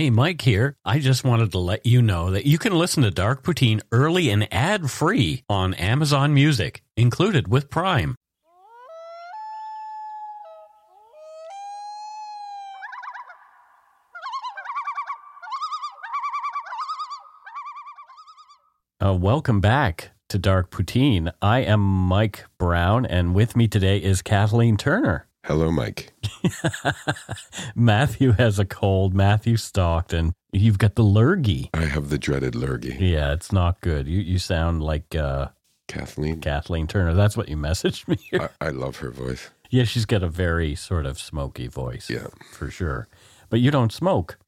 [0.00, 0.78] Hey, Mike here.
[0.82, 4.30] I just wanted to let you know that you can listen to Dark Poutine early
[4.30, 8.16] and ad free on Amazon Music, included with Prime.
[19.04, 21.30] Uh, welcome back to Dark Poutine.
[21.42, 25.26] I am Mike Brown, and with me today is Kathleen Turner.
[25.44, 26.12] Hello, Mike.
[27.74, 29.14] Matthew has a cold.
[29.14, 31.70] Matthew stalked, and you've got the lurgy.
[31.74, 32.96] I have the dreaded lurgy.
[33.00, 34.06] Yeah, it's not good.
[34.06, 35.48] You you sound like uh,
[35.88, 36.40] Kathleen.
[36.40, 37.14] Kathleen Turner.
[37.14, 38.18] That's what you messaged me.
[38.38, 39.50] I, I love her voice.
[39.70, 42.10] Yeah, she's got a very sort of smoky voice.
[42.10, 42.26] Yeah.
[42.52, 43.08] for sure.
[43.48, 44.38] But you don't smoke.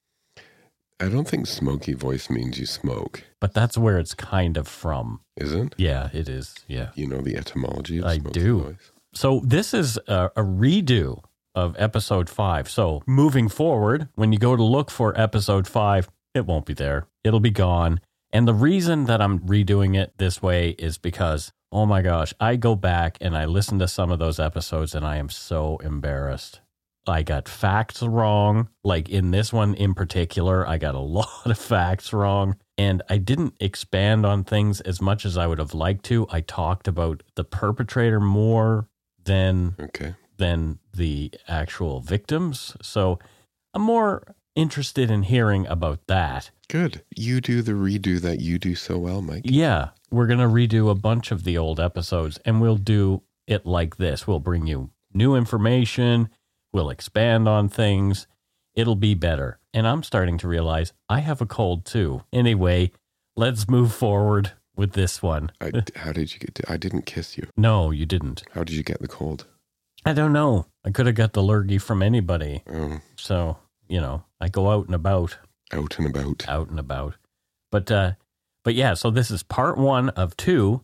[1.00, 5.20] I don't think smoky voice means you smoke, But that's where it's kind of from.
[5.36, 5.74] is it?
[5.76, 6.54] Yeah, it is.
[6.68, 6.90] Yeah.
[6.94, 8.58] You know the etymology of I smoky do.
[8.60, 8.91] voice?
[9.14, 11.22] So this is a, a redo
[11.54, 12.70] of episode five.
[12.70, 17.06] So moving forward, when you go to look for episode five, it won't be there.
[17.22, 18.00] It'll be gone.
[18.32, 22.56] And the reason that I'm redoing it this way is because, oh my gosh, I
[22.56, 26.60] go back and I listen to some of those episodes and I am so embarrassed.
[27.06, 28.68] I got facts wrong.
[28.82, 32.56] Like in this one in particular, I got a lot of facts wrong.
[32.78, 36.26] And I didn't expand on things as much as I would have liked to.
[36.30, 38.88] I talked about the perpetrator more
[39.24, 40.14] than Okay.
[40.36, 42.76] than the actual victims.
[42.82, 43.18] So
[43.74, 46.50] I'm more interested in hearing about that.
[46.68, 47.02] Good.
[47.16, 49.42] You do the redo that you do so well, Mike.
[49.44, 53.64] Yeah, we're going to redo a bunch of the old episodes and we'll do it
[53.66, 54.26] like this.
[54.26, 56.28] We'll bring you new information,
[56.72, 58.26] we'll expand on things.
[58.74, 59.58] It'll be better.
[59.74, 62.22] And I'm starting to realize I have a cold too.
[62.32, 62.92] Anyway,
[63.36, 65.50] let's move forward with this one.
[65.60, 66.54] I, how did you get?
[66.56, 67.48] To, I didn't kiss you.
[67.56, 68.42] No, you didn't.
[68.52, 69.46] How did you get the cold?
[70.04, 70.66] I don't know.
[70.84, 72.62] I could have got the lurgy from anybody.
[72.68, 75.38] Oh, So, you know, I go out and about.
[75.72, 76.48] out and about.
[76.48, 77.14] out and about.
[77.70, 78.12] But uh
[78.64, 80.82] but yeah, so this is part 1 of 2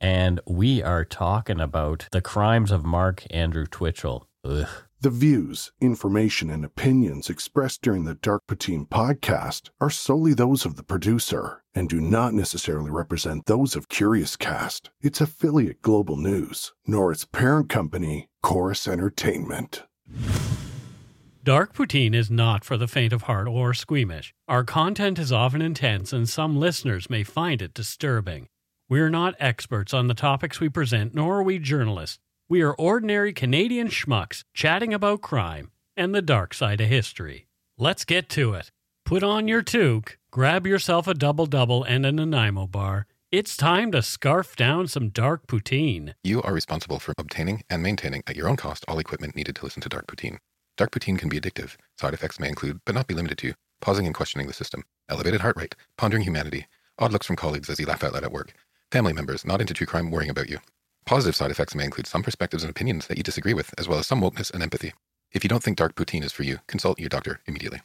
[0.00, 4.28] and we are talking about the crimes of Mark Andrew Twitchell.
[4.44, 4.66] Ugh.
[5.00, 10.74] The views, information, and opinions expressed during the Dark Poutine podcast are solely those of
[10.76, 16.72] the producer and do not necessarily represent those of Curious Cast, its affiliate Global News,
[16.84, 19.84] nor its parent company, Chorus Entertainment.
[21.44, 24.34] Dark Poutine is not for the faint of heart or squeamish.
[24.48, 28.48] Our content is often intense, and some listeners may find it disturbing.
[28.88, 32.18] We're not experts on the topics we present, nor are we journalists.
[32.48, 37.46] We are ordinary Canadian schmucks chatting about crime and the dark side of history.
[37.78, 38.72] Let's get to it.
[39.04, 43.06] Put on your toque, grab yourself a double double and a Nanaimo bar.
[43.32, 46.14] It's time to scarf down some dark poutine.
[46.22, 49.64] You are responsible for obtaining and maintaining at your own cost all equipment needed to
[49.64, 50.38] listen to Dark Poutine.
[50.76, 51.76] Dark Poutine can be addictive.
[51.98, 55.40] Side effects may include, but not be limited to, pausing and questioning the system, elevated
[55.40, 56.66] heart rate, pondering humanity,
[56.98, 58.52] odd looks from colleagues as you laugh out loud at work,
[58.90, 60.58] family members not into true crime worrying about you.
[61.04, 63.98] Positive side effects may include some perspectives and opinions that you disagree with, as well
[63.98, 64.92] as some wokeness and empathy.
[65.32, 67.80] If you don't think Dark Poutine is for you, consult your doctor immediately.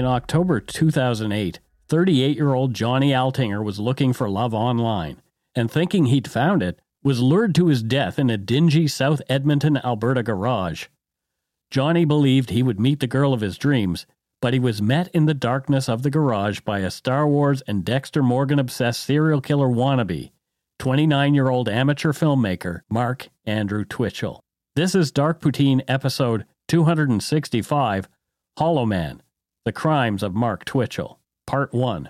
[0.00, 5.20] In October 2008, 38-year-old Johnny Altinger was looking for love online
[5.54, 9.76] and thinking he'd found it was lured to his death in a dingy South Edmonton,
[9.76, 10.86] Alberta garage.
[11.70, 14.06] Johnny believed he would meet the girl of his dreams,
[14.40, 17.84] but he was met in the darkness of the garage by a Star Wars and
[17.84, 20.30] Dexter Morgan obsessed serial killer wannabe,
[20.78, 24.40] 29 year old amateur filmmaker Mark Andrew Twitchell.
[24.76, 28.08] This is Dark Poutine episode 265
[28.56, 29.20] Hollow Man
[29.66, 32.08] The Crimes of Mark Twitchell, Part 1.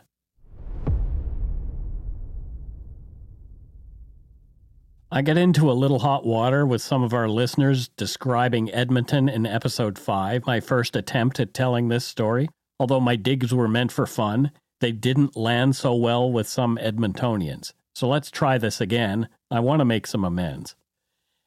[5.10, 9.46] I got into a little hot water with some of our listeners describing Edmonton in
[9.46, 12.48] episode 5, my first attempt at telling this story.
[12.78, 17.72] Although my digs were meant for fun, they didn't land so well with some Edmontonians.
[17.96, 19.28] So let's try this again.
[19.50, 20.76] I want to make some amends.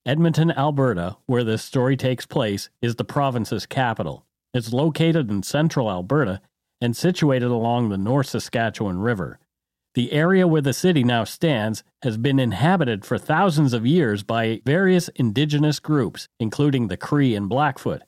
[0.06, 4.26] Edmonton, Alberta, where this story takes place, is the province's capital.
[4.54, 6.42] It's located in central Alberta
[6.80, 9.40] and situated along the North Saskatchewan River.
[9.96, 14.62] The area where the city now stands has been inhabited for thousands of years by
[14.66, 18.02] various indigenous groups, including the Cree and Blackfoot.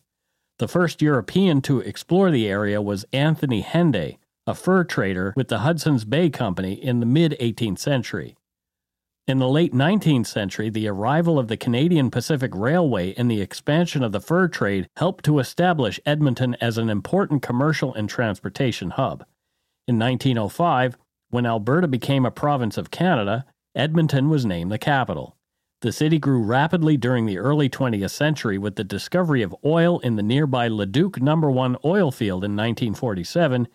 [0.57, 4.17] The first European to explore the area was Anthony Henday,
[4.47, 8.35] a fur trader with the Hudson's Bay Company in the mid 18th century.
[9.27, 14.03] In the late 19th century, the arrival of the Canadian Pacific Railway and the expansion
[14.03, 19.25] of the fur trade helped to establish Edmonton as an important commercial and transportation hub.
[19.87, 20.95] In 1905,
[21.31, 25.35] when Alberta became a province of Canada, Edmonton was named the capital.
[25.81, 30.17] The city grew rapidly during the early 20th century with the discovery of oil in
[30.17, 31.35] the nearby Leduc No.
[31.35, 33.69] 1 oil field in 1947,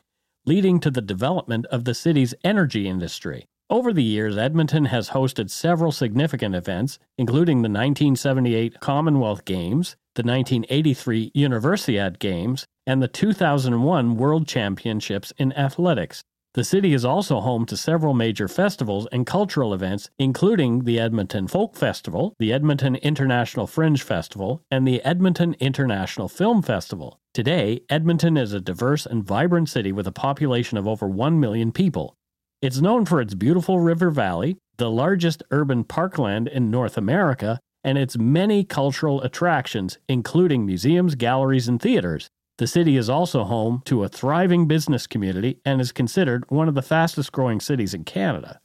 [0.47, 3.47] leading to the development of the city's energy industry.
[3.71, 10.25] Over the years, Edmonton has hosted several significant events, including the 1978 Commonwealth Games, the
[10.25, 16.21] 1983 Universiade Games, and the 2001 World Championships in Athletics.
[16.55, 21.47] The city is also home to several major festivals and cultural events, including the Edmonton
[21.47, 27.21] Folk Festival, the Edmonton International Fringe Festival, and the Edmonton International Film Festival.
[27.33, 31.71] Today, Edmonton is a diverse and vibrant city with a population of over 1 million
[31.71, 32.17] people.
[32.63, 37.97] It's known for its beautiful river valley, the largest urban parkland in North America, and
[37.97, 42.29] its many cultural attractions, including museums, galleries, and theaters.
[42.59, 46.75] The city is also home to a thriving business community and is considered one of
[46.75, 48.61] the fastest growing cities in Canada.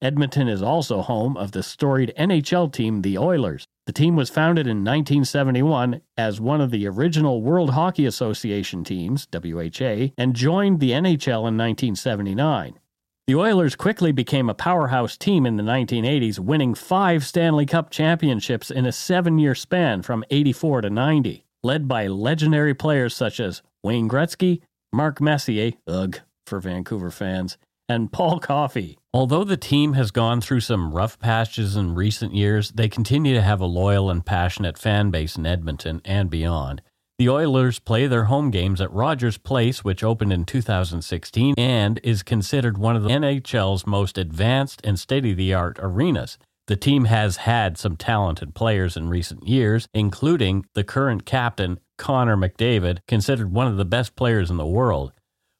[0.00, 3.66] Edmonton is also home of the storied NHL team, the Oilers.
[3.86, 9.26] The team was founded in 1971 as one of the original World Hockey Association teams,
[9.32, 12.78] WHA, and joined the NHL in 1979.
[13.26, 18.70] The Oilers quickly became a powerhouse team in the 1980s, winning five Stanley Cup championships
[18.70, 23.60] in a seven year span from 84 to 90 led by legendary players such as
[23.82, 24.60] Wayne Gretzky,
[24.92, 27.58] Mark Messier, ugh, for Vancouver fans,
[27.88, 28.96] and Paul Coffey.
[29.12, 33.42] Although the team has gone through some rough patches in recent years, they continue to
[33.42, 36.82] have a loyal and passionate fan base in Edmonton and beyond.
[37.18, 42.22] The Oilers play their home games at Rogers Place, which opened in 2016 and is
[42.22, 46.36] considered one of the NHL's most advanced and state of the art arenas.
[46.66, 52.36] The team has had some talented players in recent years, including the current captain, Connor
[52.36, 55.12] McDavid, considered one of the best players in the world.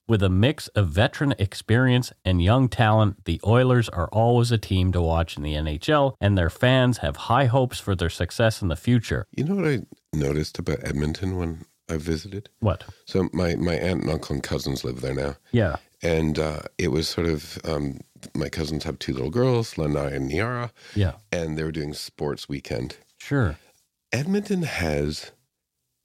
[0.06, 4.92] With a mix of veteran experience and young talent, the Oilers are always a team
[4.92, 8.68] to watch in the NHL, and their fans have high hopes for their success in
[8.68, 9.26] the future.
[9.34, 9.80] You know what I
[10.12, 12.48] noticed about Edmonton when I visited?
[12.60, 12.84] What?
[13.06, 15.36] So my, my aunt and uncle and cousins live there now.
[15.52, 15.76] Yeah.
[16.02, 18.00] And uh, it was sort of um,
[18.34, 20.72] my cousins have two little girls, Lanai and Niara.
[20.94, 21.12] Yeah.
[21.32, 22.96] And they were doing sports weekend.
[23.18, 23.56] Sure.
[24.12, 25.32] Edmonton has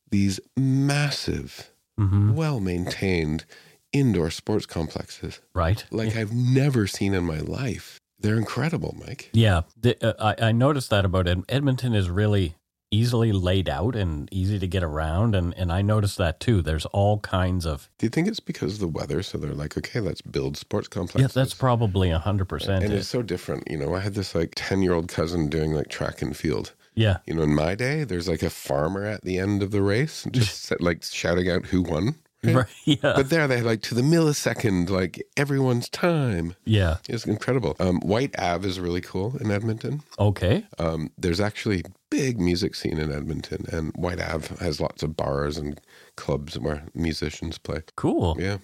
[0.09, 1.67] these massive,
[1.99, 2.33] Mm-hmm.
[2.33, 3.45] well maintained
[3.91, 5.83] indoor sports complexes Right.
[5.91, 7.99] like I've never seen in my life.
[8.17, 9.29] They're incredible, Mike.
[9.33, 9.61] Yeah.
[9.79, 12.55] The, uh, I, I noticed that about Ed- Edmonton is really
[12.91, 15.33] easily laid out and easy to get around.
[15.33, 16.61] And, and I noticed that too.
[16.61, 17.89] There's all kinds of.
[17.97, 19.23] Do you think it's because of the weather?
[19.23, 21.35] So they're like, okay, let's build sports complexes.
[21.35, 22.91] Yeah, that's probably 100% and it.
[22.91, 23.69] it's so different.
[23.71, 26.73] You know, I had this like 10 year old cousin doing like track and field.
[26.93, 27.17] Yeah.
[27.25, 30.25] You know, in my day, there's like a farmer at the end of the race
[30.25, 32.15] and just like shouting out who won.
[32.43, 32.55] right?
[32.55, 32.65] Right.
[32.85, 33.13] Yeah.
[33.15, 36.55] But there they like to the millisecond, like everyone's time.
[36.65, 36.97] yeah.
[37.07, 37.77] It's incredible.
[37.79, 40.01] Um, White Ave is really cool in Edmonton.
[40.19, 40.65] Okay.
[40.77, 45.57] Um, there's actually big music scene in Edmonton, and White Ave has lots of bars
[45.57, 45.81] and
[46.17, 47.81] clubs where musicians play.
[47.95, 48.37] Cool.
[48.39, 48.57] Yeah,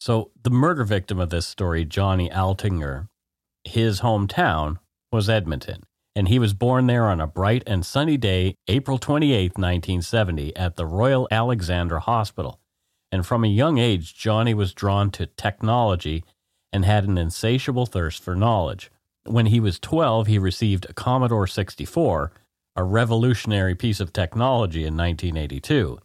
[0.00, 3.08] So the murder victim of this story, Johnny Altinger,
[3.62, 4.78] his hometown
[5.12, 5.84] was Edmonton,
[6.16, 10.76] and he was born there on a bright and sunny day, April 28, 1970, at
[10.76, 12.58] the Royal Alexandra Hospital.
[13.12, 16.24] And from a young age, Johnny was drawn to technology
[16.72, 18.90] and had an insatiable thirst for knowledge.
[19.24, 22.32] When he was 12, he received a Commodore 64,
[22.76, 25.98] a revolutionary piece of technology in 1982.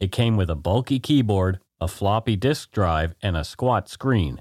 [0.00, 4.40] It came with a bulky keyboard, a floppy disk drive, and a squat screen.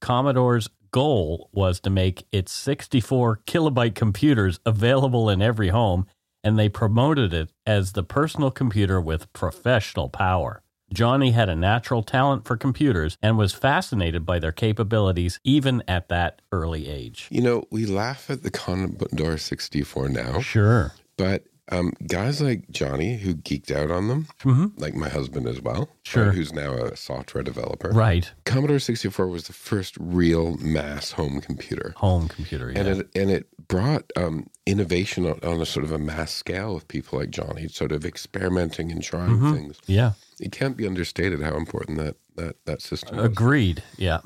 [0.00, 6.06] Commodore's goal was to make its 64 kilobyte computers available in every home,
[6.42, 10.62] and they promoted it as the personal computer with professional power.
[10.92, 16.08] Johnny had a natural talent for computers and was fascinated by their capabilities even at
[16.08, 17.28] that early age.
[17.30, 20.92] you know, we laugh at the Commodore 64 now, Sure.
[21.20, 24.80] But um, guys like Johnny who geeked out on them, Mm-hmm.
[24.80, 26.32] like my husband as well, Sure.
[26.32, 27.90] who's now a software developer.
[27.90, 28.32] Right.
[28.44, 31.92] Commodore 64 was the first real mass home computer.
[31.98, 32.72] Home computer.
[32.72, 32.78] Yeah.
[32.80, 36.74] And it and it brought um, innovation on, on a sort of a mass scale
[36.74, 39.54] with people like Johnny, sort of experimenting and trying Mhm.
[39.54, 39.78] things.
[39.86, 40.12] yeah.
[40.40, 43.26] It can't be understated how important that that that system was.
[43.26, 43.82] Agreed.
[43.96, 44.20] Yeah.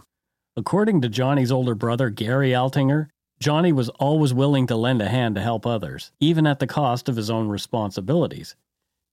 [0.56, 3.08] According to Johnny's older brother, Gary Altinger,
[3.40, 7.08] Johnny was always willing to lend a hand to help others, even at the cost
[7.08, 8.56] of his own responsibilities.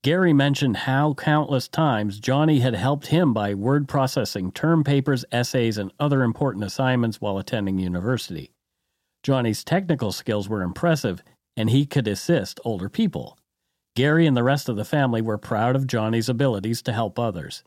[0.04, 5.78] Gary mentioned how countless times Johnny had helped him by word processing term papers, essays,
[5.78, 8.52] and other important assignments while attending university.
[9.22, 11.22] Johnny's technical skills were impressive,
[11.56, 13.38] and he could assist older people.
[13.96, 17.64] Gary and the rest of the family were proud of Johnny's abilities to help others.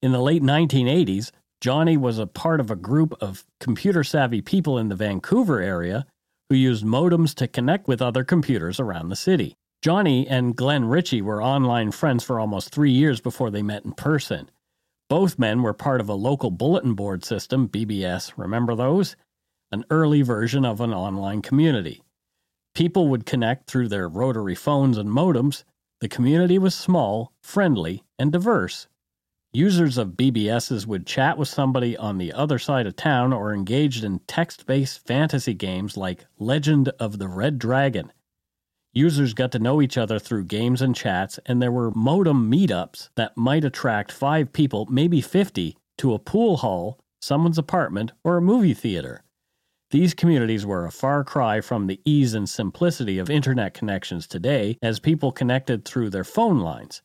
[0.00, 1.30] In the late 1980s,
[1.62, 6.04] Johnny was a part of a group of computer savvy people in the Vancouver area
[6.50, 9.54] who used modems to connect with other computers around the city.
[9.80, 13.92] Johnny and Glenn Ritchie were online friends for almost three years before they met in
[13.92, 14.50] person.
[15.08, 19.14] Both men were part of a local bulletin board system, BBS, remember those?
[19.70, 22.02] An early version of an online community.
[22.74, 25.62] People would connect through their rotary phones and modems.
[26.00, 28.88] The community was small, friendly, and diverse.
[29.54, 34.02] Users of BBSs would chat with somebody on the other side of town or engaged
[34.02, 38.10] in text based fantasy games like Legend of the Red Dragon.
[38.94, 43.10] Users got to know each other through games and chats, and there were modem meetups
[43.16, 48.42] that might attract five people, maybe 50, to a pool hall, someone's apartment, or a
[48.42, 49.22] movie theater.
[49.90, 54.78] These communities were a far cry from the ease and simplicity of internet connections today
[54.80, 57.02] as people connected through their phone lines.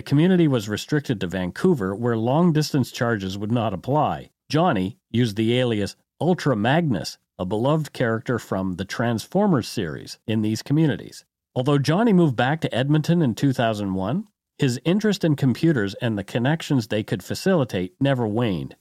[0.00, 4.30] The community was restricted to Vancouver, where long distance charges would not apply.
[4.48, 10.62] Johnny used the alias Ultra Magnus, a beloved character from the Transformers series, in these
[10.62, 11.26] communities.
[11.54, 14.24] Although Johnny moved back to Edmonton in 2001,
[14.56, 18.76] his interest in computers and the connections they could facilitate never waned.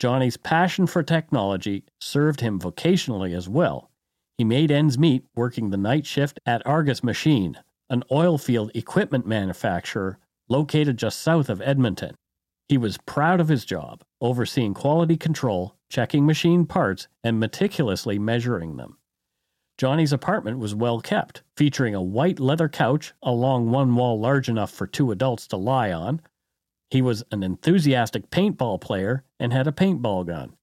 [0.00, 3.92] Johnny's passion for technology served him vocationally as well.
[4.36, 9.24] He made ends meet working the night shift at Argus Machine, an oil field equipment
[9.24, 12.14] manufacturer located just south of Edmonton.
[12.68, 18.76] He was proud of his job, overseeing quality control, checking machine parts, and meticulously measuring
[18.76, 18.98] them.
[19.78, 24.72] Johnny's apartment was well kept, featuring a white leather couch along one wall large enough
[24.72, 26.20] for two adults to lie on.
[26.90, 30.54] He was an enthusiastic paintball player and had a paintball gun.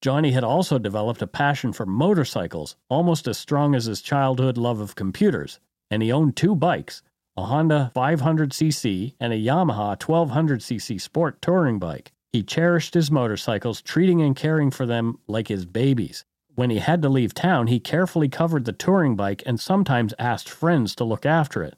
[0.00, 4.80] Johnny had also developed a passion for motorcycles, almost as strong as his childhood love
[4.80, 5.60] of computers,
[5.90, 7.02] and he owned two bikes,
[7.36, 12.12] a Honda 500cc, and a Yamaha 1200cc sport touring bike.
[12.32, 16.24] He cherished his motorcycles, treating and caring for them like his babies.
[16.54, 20.48] When he had to leave town, he carefully covered the touring bike and sometimes asked
[20.48, 21.76] friends to look after it.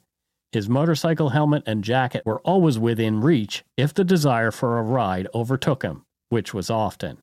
[0.53, 5.29] His motorcycle helmet and jacket were always within reach if the desire for a ride
[5.35, 7.19] overtook him, which was often.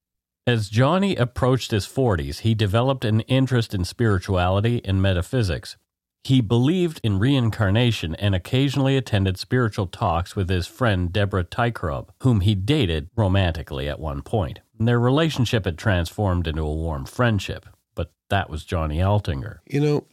[0.45, 5.77] As Johnny approached his 40s, he developed an interest in spirituality and metaphysics.
[6.23, 12.41] He believed in reincarnation and occasionally attended spiritual talks with his friend Deborah Tykrub, whom
[12.41, 14.61] he dated romantically at one point.
[14.79, 19.59] Their relationship had transformed into a warm friendship, but that was Johnny Altinger.
[19.67, 20.07] You know,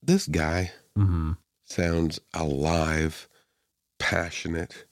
[0.00, 1.32] this guy mm-hmm.
[1.64, 3.28] sounds alive,
[3.98, 4.86] passionate,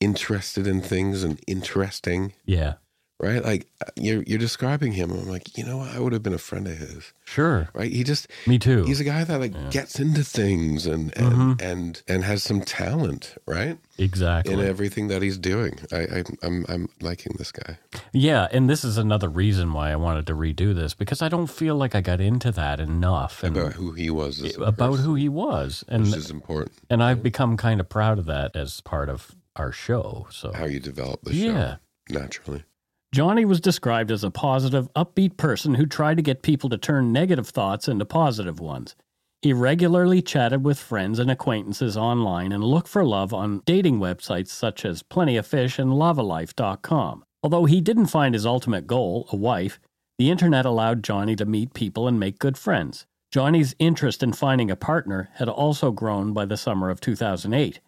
[0.00, 2.74] interested in things and interesting, Yeah,
[3.20, 3.44] right?
[3.44, 5.10] Like you're you're describing him.
[5.10, 5.90] I'm like, you know, what?
[5.90, 7.68] I would have been a friend of his, sure.
[7.74, 7.90] right?
[7.90, 8.84] He just Me too.
[8.84, 9.70] he's a guy that like Yeah.
[9.70, 11.62] gets into things and and, Mhm.
[11.62, 13.78] and and has some talent, right?
[14.00, 14.54] exactly.
[14.54, 15.80] In everything that he's doing.
[15.90, 17.78] I, I I'm I'm liking this guy.
[18.12, 21.48] Yeah, and this is another reason why I wanted to redo this because I don't
[21.48, 25.14] feel like I got into that enough and About who he was about person, who
[25.16, 26.72] he was, and is important.
[26.88, 30.28] and I've become kind of proud of that as part of our show.
[30.30, 31.76] So How you develop the yeah,
[32.08, 32.62] show naturally.
[33.10, 37.10] Johnny was described as a positive, upbeat person who tried to get people to turn
[37.10, 38.94] negative thoughts into positive ones.
[39.40, 44.48] He regularly chatted with friends and acquaintances online and looked for love on dating websites
[44.48, 47.24] such as Plenty of Fish and Lavalife.com.
[47.42, 49.80] Although he didn't find his ultimate goal, a wife,
[50.18, 53.06] the internet allowed Johnny to meet people and make good friends.
[53.32, 57.80] Johnny's interest in finding a partner had also grown by the summer of 2008.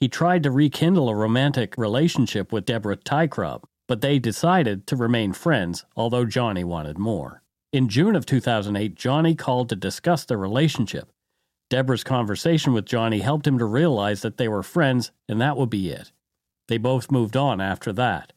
[0.00, 5.32] He tried to rekindle a romantic relationship with Deborah Tykrub, but they decided to remain
[5.32, 7.42] friends, although Johnny wanted more.
[7.72, 11.10] In June of 2008, Johnny called to discuss their relationship.
[11.68, 15.70] Deborah's conversation with Johnny helped him to realize that they were friends and that would
[15.70, 16.12] be it.
[16.68, 18.32] They both moved on after that.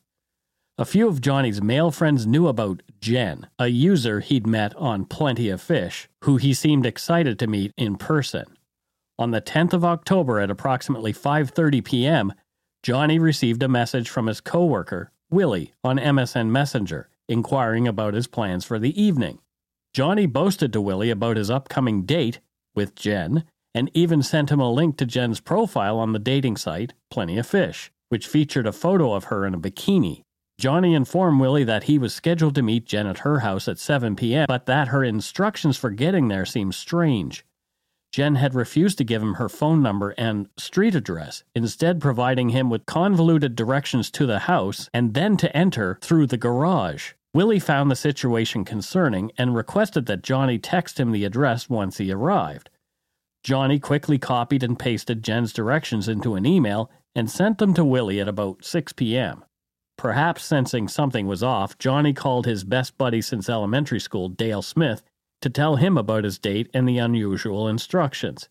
[0.77, 5.49] A few of Johnny's male friends knew about Jen, a user he'd met on Plenty
[5.49, 8.45] of Fish, who he seemed excited to meet in person.
[9.17, 12.33] On the 10th of October at approximately 5:30 p.m.,
[12.81, 18.65] Johnny received a message from his coworker, Willie, on MSN Messenger, inquiring about his plans
[18.65, 19.39] for the evening.
[19.93, 22.39] Johnny boasted to Willie about his upcoming date
[22.75, 23.43] with Jen
[23.75, 27.45] and even sent him a link to Jen's profile on the dating site Plenty of
[27.45, 30.23] Fish, which featured a photo of her in a bikini.
[30.59, 34.15] Johnny informed Willie that he was scheduled to meet Jen at her house at 7
[34.15, 37.45] p.m., but that her instructions for getting there seemed strange.
[38.11, 42.69] Jen had refused to give him her phone number and street address, instead, providing him
[42.69, 47.13] with convoluted directions to the house and then to enter through the garage.
[47.33, 52.11] Willie found the situation concerning and requested that Johnny text him the address once he
[52.11, 52.71] arrived.
[53.43, 58.19] Johnny quickly copied and pasted Jen's directions into an email and sent them to Willie
[58.19, 59.45] at about 6 p.m.
[59.97, 65.03] Perhaps sensing something was off, Johnny called his best buddy since elementary school, Dale Smith,
[65.41, 68.49] to tell him about his date and the unusual instructions.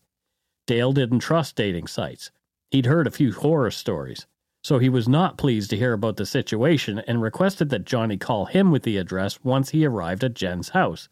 [0.67, 2.31] Dale didn't trust dating sites.
[2.71, 4.27] He'd heard a few horror stories,
[4.63, 8.45] so he was not pleased to hear about the situation and requested that Johnny call
[8.45, 11.09] him with the address once he arrived at Jen's house.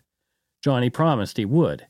[0.61, 1.87] Johnny promised he would.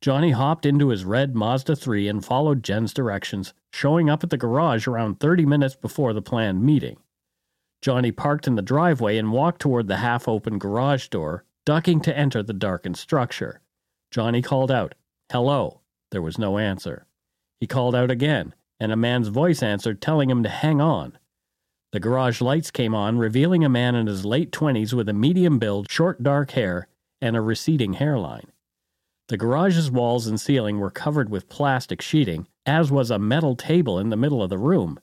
[0.00, 4.36] Johnny hopped into his red Mazda 3 and followed Jen's directions, showing up at the
[4.36, 6.96] garage around 30 minutes before the planned meeting.
[7.80, 12.16] Johnny parked in the driveway and walked toward the half open garage door, ducking to
[12.16, 13.60] enter the darkened structure.
[14.10, 14.94] Johnny called out,
[15.30, 15.80] Hello.
[16.10, 17.06] There was no answer.
[17.60, 21.16] He called out again, and a man's voice answered, telling him to hang on.
[21.92, 25.58] The garage lights came on, revealing a man in his late 20s with a medium
[25.58, 26.88] build, short dark hair,
[27.20, 28.50] and a receding hairline.
[29.28, 33.98] The garage's walls and ceiling were covered with plastic sheeting, as was a metal table
[33.98, 34.98] in the middle of the room.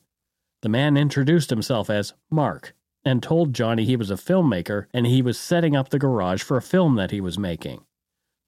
[0.62, 2.75] The man introduced himself as Mark
[3.06, 6.58] and told Johnny he was a filmmaker and he was setting up the garage for
[6.58, 7.82] a film that he was making.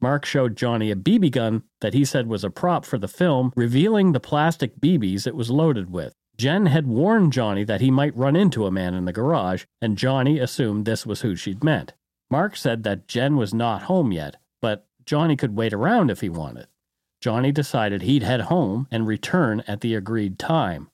[0.02, 3.54] Mark showed Johnny a BB gun that he said was a prop for the film,
[3.56, 6.14] revealing the plastic BBs it was loaded with.
[6.38, 9.98] Jen had warned Johnny that he might run into a man in the garage, and
[9.98, 11.94] Johnny assumed this was who she'd meant.
[12.32, 16.30] Mark said that Jen was not home yet, but Johnny could wait around if he
[16.30, 16.68] wanted.
[17.20, 20.90] Johnny decided he'd head home and return at the agreed time.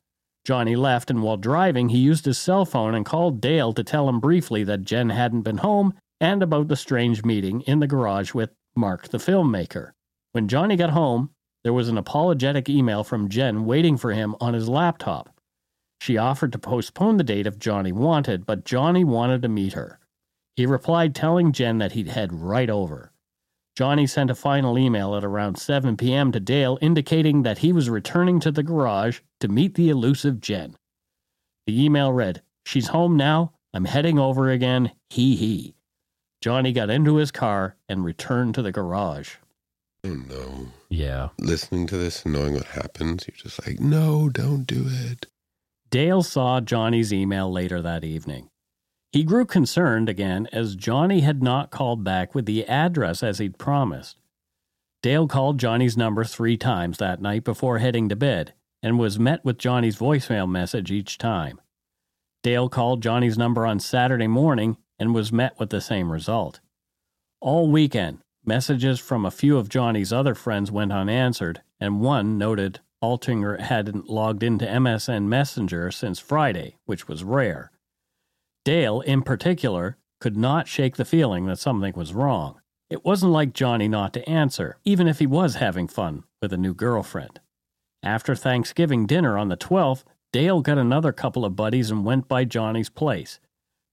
[0.47, 4.07] Johnny left, and while driving, he used his cell phone and called Dale to tell
[4.07, 8.33] him briefly that Jen hadn't been home and about the strange meeting in the garage
[8.33, 9.91] with Mark the filmmaker.
[10.31, 11.31] When Johnny got home,
[11.65, 15.37] there was an apologetic email from Jen waiting for him on his laptop.
[15.99, 19.99] She offered to postpone the date if Johnny wanted, but Johnny wanted to meet her.
[20.55, 23.11] He replied telling Jen that he'd head right over.
[23.77, 26.31] Johnny sent a final email at around 7 p.m.
[26.31, 30.75] to Dale indicating that he was returning to the garage to meet the elusive Jen.
[31.67, 33.53] The email read, She's home now.
[33.75, 34.93] I'm heading over again.
[35.11, 35.75] Hee hee.
[36.41, 39.35] Johnny got into his car and returned to the garage.
[40.03, 40.69] Oh no.
[40.89, 41.29] Yeah.
[41.37, 45.27] Listening to this and knowing what happens, you're just like, no, don't do it.
[45.91, 48.49] Dale saw Johnny's email later that evening.
[49.17, 53.57] He grew concerned again as Johnny had not called back with the address as he'd
[53.57, 54.19] promised.
[55.01, 58.53] Dale called Johnny's number three times that night before heading to bed
[58.83, 61.59] and was met with Johnny's voicemail message each time.
[62.43, 66.59] Dale called Johnny's number on Saturday morning and was met with the same result.
[67.41, 72.81] All weekend, messages from a few of Johnny's other friends went unanswered, and one noted
[73.01, 77.71] Altinger hadn't logged into MSN Messenger since Friday, which was rare.
[78.67, 82.59] Dale, in particular, could not shake the feeling that something was wrong.
[82.89, 86.57] It wasn't like Johnny not to answer, even if he was having fun with a
[86.57, 87.39] new girlfriend.
[88.03, 90.03] After Thanksgiving dinner on the 12th,
[90.33, 93.39] Dale got another couple of buddies and went by Johnny's place.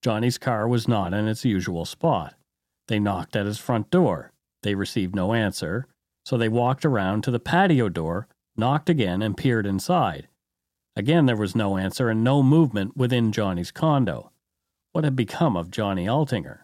[0.03, 2.35] Johnny's car was not in its usual spot.
[2.89, 4.33] They knocked at his front door.
[4.65, 5.87] They received no answer,
[6.27, 10.27] so they walked around to the patio door, knocked again, and peered inside.
[10.97, 14.33] Again, there was no answer and no movement within Johnny's condo
[14.95, 16.61] what had become of Johnny Altinger.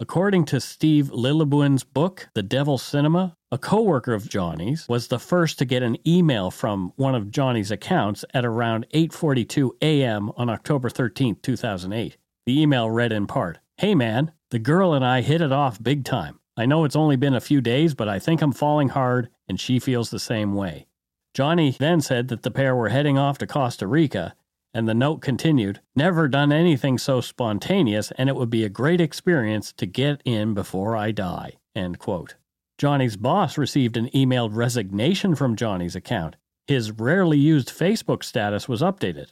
[0.00, 5.58] According to Steve Lillebuen's book, The Devil Cinema, a coworker of Johnny's was the first
[5.58, 10.32] to get an email from one of Johnny's accounts at around 8:42 a.m.
[10.36, 12.16] on October 13, 2008.
[12.46, 16.04] The email read in part, "Hey man, the girl and I hit it off big
[16.04, 16.40] time.
[16.56, 19.60] I know it's only been a few days, but I think I'm falling hard and
[19.60, 20.86] she feels the same way."
[21.34, 24.34] Johnny then said that the pair were heading off to Costa Rica
[24.76, 29.00] and the note continued, Never done anything so spontaneous, and it would be a great
[29.00, 31.54] experience to get in before I die.
[31.74, 32.34] End quote.
[32.76, 36.36] Johnny's boss received an emailed resignation from Johnny's account.
[36.66, 39.28] His rarely used Facebook status was updated.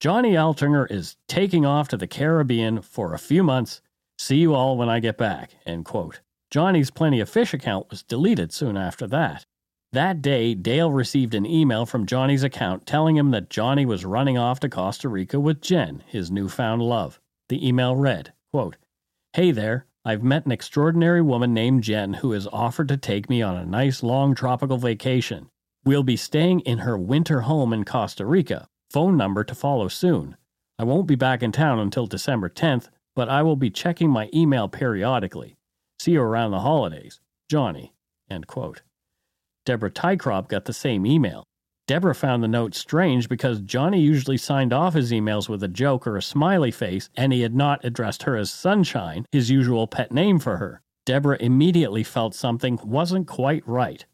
[0.00, 3.82] Johnny Altinger is taking off to the Caribbean for a few months.
[4.18, 5.50] See you all when I get back.
[5.66, 6.22] End quote.
[6.50, 9.44] Johnny's Plenty of Fish account was deleted soon after that.
[9.92, 14.36] That day, Dale received an email from Johnny's account telling him that Johnny was running
[14.36, 17.20] off to Costa Rica with Jen, his newfound love.
[17.48, 18.76] The email read, quote,
[19.32, 23.42] Hey there, I've met an extraordinary woman named Jen who has offered to take me
[23.42, 25.50] on a nice long tropical vacation.
[25.84, 28.68] We'll be staying in her winter home in Costa Rica.
[28.90, 30.36] Phone number to follow soon.
[30.78, 34.28] I won't be back in town until December 10th, but I will be checking my
[34.34, 35.56] email periodically.
[35.98, 37.20] See you around the holidays.
[37.48, 37.94] Johnny.
[38.28, 38.82] End quote.
[39.66, 41.44] Deborah Tykrub got the same email.
[41.88, 46.06] Deborah found the note strange because Johnny usually signed off his emails with a joke
[46.06, 50.12] or a smiley face, and he had not addressed her as Sunshine, his usual pet
[50.12, 50.82] name for her.
[51.04, 54.06] Deborah immediately felt something wasn't quite right.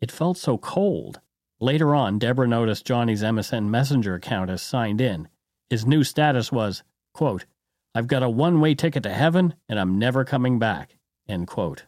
[0.00, 1.20] It felt so cold.
[1.60, 5.28] Later on, Deborah noticed Johnny's MSN Messenger account as signed in.
[5.70, 6.82] His new status was,
[7.14, 7.46] quote,
[7.94, 10.96] I've got a one way ticket to heaven and I'm never coming back.
[11.28, 11.86] End quote.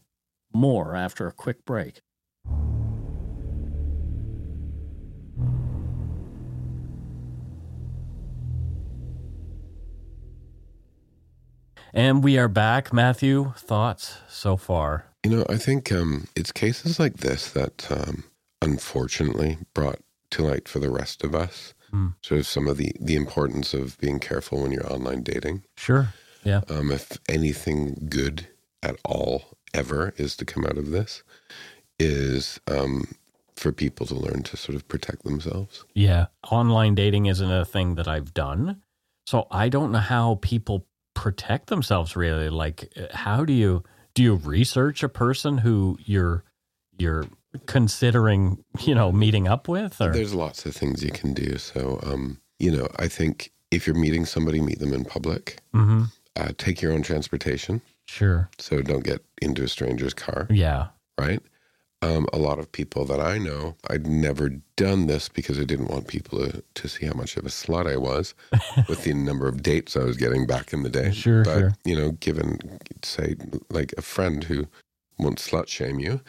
[0.53, 2.01] More after a quick break.
[11.95, 12.93] And we are back.
[12.93, 15.07] Matthew, thoughts so far?
[15.25, 18.25] You know, I think um, it's cases like this that um,
[18.63, 22.17] unfortunately brought to light for the rest of us Mm.
[22.23, 25.63] sort of some of the, the importance of being careful when you're online dating.
[25.79, 26.13] Sure.
[26.45, 26.61] Yeah.
[26.69, 28.49] Um, if anything good
[28.83, 31.23] at all ever is to come out of this,
[31.99, 33.15] is um,
[33.57, 35.87] for people to learn to sort of protect themselves.
[35.95, 36.27] Yeah.
[36.51, 38.83] Online dating isn't a thing that I've done.
[39.27, 40.85] So I don't know how people
[41.23, 42.49] protect themselves really.
[42.49, 43.83] Like how do you
[44.15, 46.45] do you research a person who you're
[46.99, 47.25] you're
[47.67, 51.59] considering, you know, meeting up with or There's lots of things you can do.
[51.59, 55.59] So, um, you know, I think if you're meeting somebody, meet them in public.
[55.73, 56.05] hmm
[56.37, 57.81] Uh, take your own transportation.
[58.07, 58.49] Sure.
[58.59, 60.89] So don't get into a stranger's car, Yeah.
[61.21, 61.41] right?
[62.01, 65.89] Um, a lot of people that I know, I'd never done this because I didn't
[65.89, 68.35] want people to, to see how much of a slut I was
[68.89, 71.11] with the number of dates I was getting back in the day.
[71.11, 71.75] Sure, but, sure.
[71.85, 72.59] you know, given,
[73.03, 73.35] say,
[73.69, 74.69] like a friend who
[75.19, 76.21] won't slut shame you,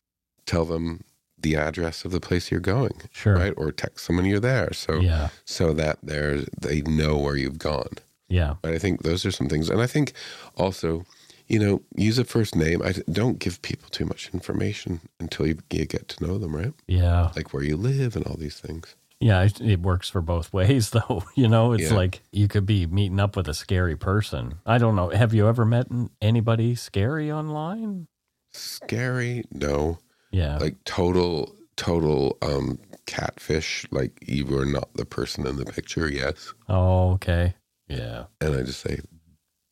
[0.47, 1.03] tell them
[1.37, 3.35] the address of the place you're going, Sure.
[3.35, 3.53] right?
[3.55, 4.73] Or text someone you're there.
[4.73, 5.29] So, Yeah.
[5.45, 7.93] so that there's, they know where you've gone.
[8.27, 8.55] Yeah.
[8.63, 9.69] But I think those are some things.
[9.69, 10.13] And I think
[10.57, 11.05] also,
[11.49, 12.81] you know, use a first name.
[12.83, 16.73] I don't give people too much information until you, you get to know them, right?
[16.87, 17.31] Yeah.
[17.35, 18.95] Like where you live and all these things.
[19.19, 21.23] Yeah, it, it works for both ways, though.
[21.35, 21.97] You know, it's Yeah.
[21.97, 24.59] like you could be meeting up with a scary person.
[24.65, 25.09] I don't know.
[25.09, 25.87] Have you ever met
[26.21, 28.07] anybody scary online?
[28.53, 29.43] Scary?
[29.51, 29.99] No.
[30.31, 30.57] Yeah.
[30.57, 33.85] Like total, total um, catfish.
[33.91, 36.09] Like you were not the person in the picture.
[36.09, 36.53] Yes.
[36.69, 37.55] oh, okay.
[37.87, 38.25] Yeah.
[38.39, 38.99] And I just say,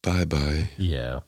[0.04, 0.70] bye bye.
[0.78, 1.20] Yeah.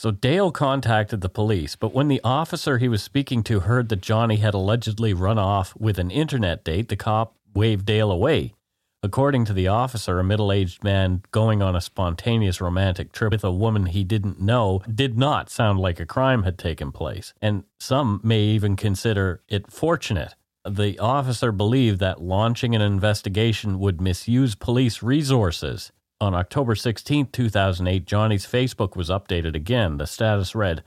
[0.00, 4.00] So Dale contacted the police, but when the officer he was speaking to heard that
[4.00, 8.54] Johnny had allegedly run off with an internet date, the cop waved Dale away.
[9.02, 13.42] According to the officer, a middle aged man going on a spontaneous romantic trip with
[13.42, 17.64] a woman he didn't know did not sound like a crime had taken place, and
[17.80, 20.36] some may even consider it fortunate.
[20.64, 25.90] The officer believed that launching an investigation would misuse police resources.
[26.20, 29.98] On October 16, 2008, Johnny's Facebook was updated again.
[29.98, 30.82] The status read,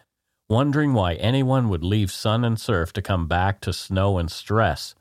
[0.50, 4.94] Wondering why anyone would leave sun and surf to come back to snow and stress.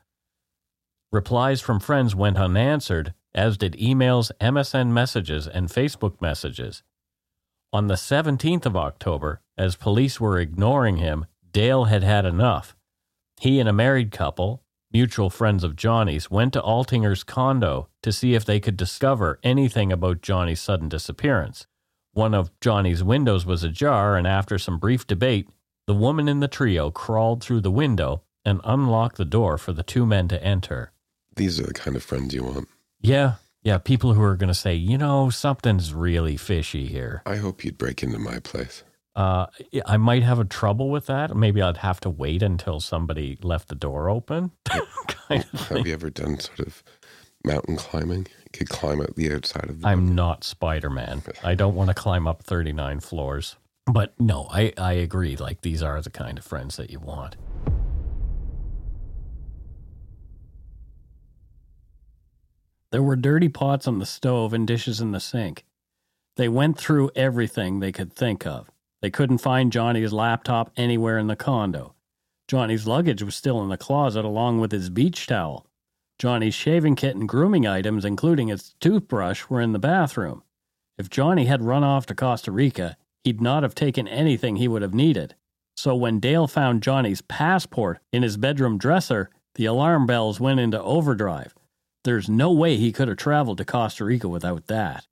[1.11, 6.83] Replies from friends went unanswered, as did emails, MSN messages, and Facebook messages.
[7.73, 12.77] On the 17th of October, as police were ignoring him, Dale had had enough.
[13.41, 14.60] He and a married couple,
[14.93, 19.91] mutual friends of Johnny's, went to Altinger's condo to see if they could discover anything
[19.91, 21.67] about Johnny's sudden disappearance.
[22.13, 25.47] One of Johnny's windows was ajar, and after some brief debate,
[25.87, 29.83] the woman in the trio crawled through the window and unlocked the door for the
[29.83, 30.91] two men to enter.
[31.35, 32.67] These are the kind of friends you want.
[32.99, 37.21] Yeah, yeah, people who are going to say, you know, something's really fishy here.
[37.25, 38.83] I hope you'd break into my place.
[39.15, 39.47] Uh,
[39.85, 41.35] I might have a trouble with that.
[41.35, 44.51] Maybe I'd have to wait until somebody left the door open.
[45.07, 45.67] kind of.
[45.67, 46.83] Have you ever done sort of
[47.43, 48.19] mountain climbing?
[48.19, 51.23] You could climb up the outside of the I'm not Spider Man.
[51.43, 53.57] I don't want to climb up 39 floors.
[53.85, 55.35] But no, I, I agree.
[55.35, 57.35] Like, these are the kind of friends that you want.
[62.91, 65.65] There were dirty pots on the stove and dishes in the sink.
[66.35, 68.69] They went through everything they could think of.
[69.01, 71.95] They couldn't find Johnny's laptop anywhere in the condo.
[72.47, 75.65] Johnny's luggage was still in the closet along with his beach towel.
[76.19, 80.43] Johnny's shaving kit and grooming items, including his toothbrush, were in the bathroom.
[80.97, 84.83] If Johnny had run off to Costa Rica, he'd not have taken anything he would
[84.83, 85.35] have needed.
[85.75, 90.81] So when Dale found Johnny's passport in his bedroom dresser, the alarm bells went into
[90.81, 91.55] overdrive.
[92.03, 95.07] There's no way he could have traveled to Costa Rica without that.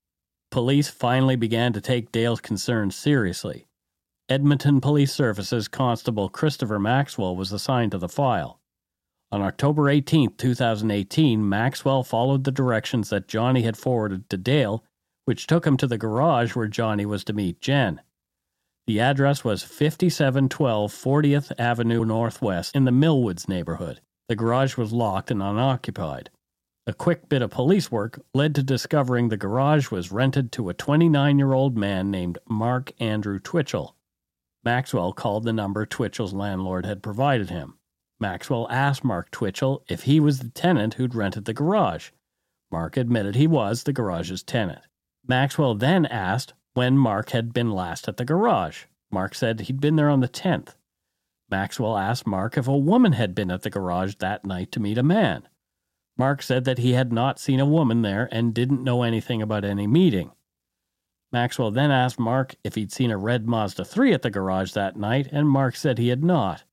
[0.51, 3.65] Police finally began to take Dale's concerns seriously.
[4.29, 8.59] Edmonton Police Services Constable Christopher Maxwell was assigned to the file.
[9.31, 14.83] On October 18, 2018, Maxwell followed the directions that Johnny had forwarded to Dale,
[15.25, 18.01] which took him to the garage where Johnny was to meet Jen.
[18.85, 23.99] The address was 5712 40th Avenue Northwest in the Millwoods neighborhood.
[24.27, 26.29] The garage was locked and unoccupied.
[26.85, 30.75] A quick bit of police work led to discovering the garage was rented to a
[30.75, 33.95] 29 year old man named Mark Andrew Twitchell.
[34.63, 37.77] Maxwell called the number Twitchell's landlord had provided him.
[38.19, 42.09] Maxwell asked Mark Twitchell if he was the tenant who'd rented the garage.
[42.71, 44.81] Mark admitted he was the garage's tenant.
[45.25, 48.85] Maxwell then asked when Mark had been last at the garage.
[49.11, 50.75] Mark said he'd been there on the 10th.
[51.49, 54.97] Maxwell asked Mark if a woman had been at the garage that night to meet
[54.97, 55.47] a man.
[56.17, 59.63] Mark said that he had not seen a woman there and didn't know anything about
[59.63, 60.31] any meeting.
[61.31, 64.97] Maxwell then asked Mark if he'd seen a red Mazda 3 at the garage that
[64.97, 66.63] night, and Mark said he had not.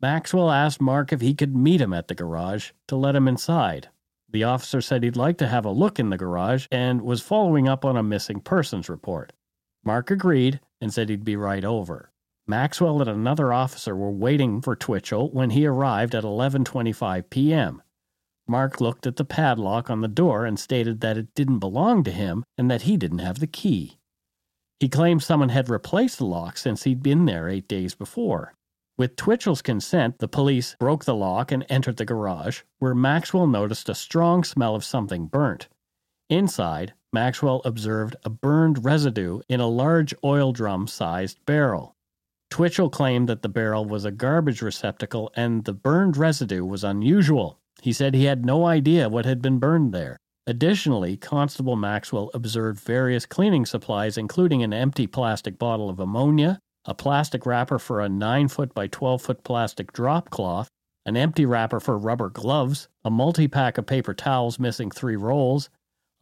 [0.00, 3.88] Maxwell asked Mark if he could meet him at the garage to let him inside.
[4.30, 7.66] The officer said he'd like to have a look in the garage and was following
[7.66, 9.32] up on a missing persons report.
[9.84, 12.12] Mark agreed and said he'd be right over.
[12.46, 17.82] Maxwell and another officer were waiting for Twitchell when he arrived at 11:25 p.m.
[18.48, 22.10] Mark looked at the padlock on the door and stated that it didn't belong to
[22.10, 23.98] him and that he didn't have the key.
[24.80, 28.54] He claimed someone had replaced the lock since he'd been there eight days before.
[28.96, 33.88] With Twitchell's consent, the police broke the lock and entered the garage, where Maxwell noticed
[33.88, 35.68] a strong smell of something burnt.
[36.28, 41.94] Inside, Maxwell observed a burned residue in a large oil drum sized barrel.
[42.50, 47.57] Twitchell claimed that the barrel was a garbage receptacle and the burned residue was unusual.
[47.82, 50.18] He said he had no idea what had been burned there.
[50.46, 56.94] Additionally, Constable Maxwell observed various cleaning supplies, including an empty plastic bottle of ammonia, a
[56.94, 60.68] plastic wrapper for a 9 foot by 12 foot plastic drop cloth,
[61.04, 65.68] an empty wrapper for rubber gloves, a multi pack of paper towels missing three rolls,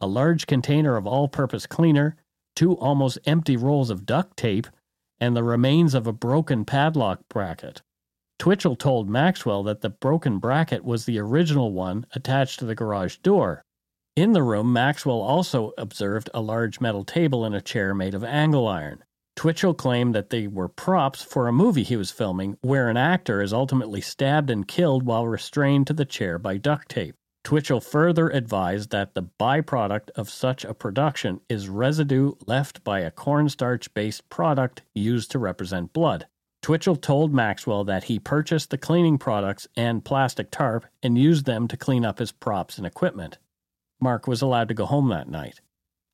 [0.01, 2.17] a large container of all purpose cleaner,
[2.55, 4.67] two almost empty rolls of duct tape,
[5.19, 7.81] and the remains of a broken padlock bracket.
[8.39, 13.17] Twitchell told Maxwell that the broken bracket was the original one attached to the garage
[13.17, 13.63] door.
[14.15, 18.23] In the room, Maxwell also observed a large metal table and a chair made of
[18.23, 19.03] angle iron.
[19.35, 23.41] Twitchell claimed that they were props for a movie he was filming where an actor
[23.41, 27.15] is ultimately stabbed and killed while restrained to the chair by duct tape.
[27.43, 33.11] Twitchell further advised that the byproduct of such a production is residue left by a
[33.11, 36.25] cornstarch based product used to represent blood.
[36.61, 41.67] Twitchell told Maxwell that he purchased the cleaning products and plastic tarp and used them
[41.67, 43.37] to clean up his props and equipment.
[43.99, 45.61] Mark was allowed to go home that night.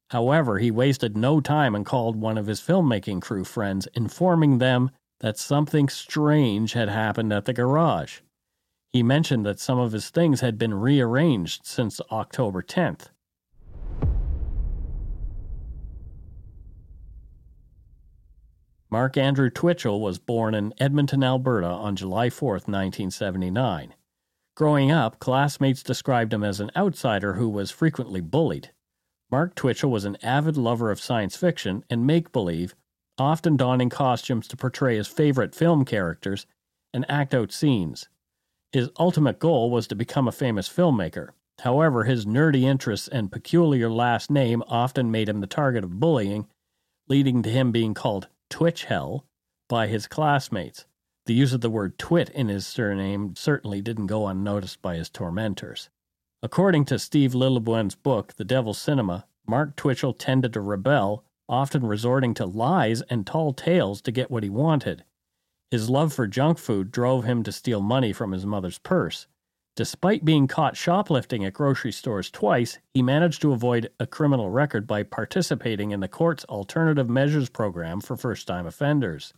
[0.09, 4.91] However, he wasted no time and called one of his filmmaking crew friends, informing them
[5.21, 8.19] that something strange had happened at the garage.
[8.91, 13.07] He mentioned that some of his things had been rearranged since October 10th.
[18.93, 23.95] Mark Andrew Twitchell was born in Edmonton, Alberta on July 4, 1979.
[24.55, 28.69] Growing up, classmates described him as an outsider who was frequently bullied.
[29.31, 32.75] Mark Twitchell was an avid lover of science fiction and make believe,
[33.17, 36.45] often donning costumes to portray his favorite film characters
[36.93, 38.09] and act out scenes.
[38.71, 41.29] His ultimate goal was to become a famous filmmaker.
[41.61, 46.45] However, his nerdy interests and peculiar last name often made him the target of bullying,
[47.07, 49.25] leading to him being called Twitch Hell
[49.67, 50.85] by his classmates.
[51.25, 55.09] The use of the word twit in his surname certainly didn't go unnoticed by his
[55.09, 55.89] tormentors.
[56.43, 62.35] According to Steve Lillebuen's book, The Devil's Cinema, Mark Twitchell tended to rebel, often resorting
[62.35, 65.03] to lies and tall tales to get what he wanted.
[65.71, 69.25] His love for junk food drove him to steal money from his mother's purse.
[69.75, 74.85] Despite being caught shoplifting at grocery stores twice, he managed to avoid a criminal record
[74.85, 79.33] by participating in the court's alternative measures program for first time offenders.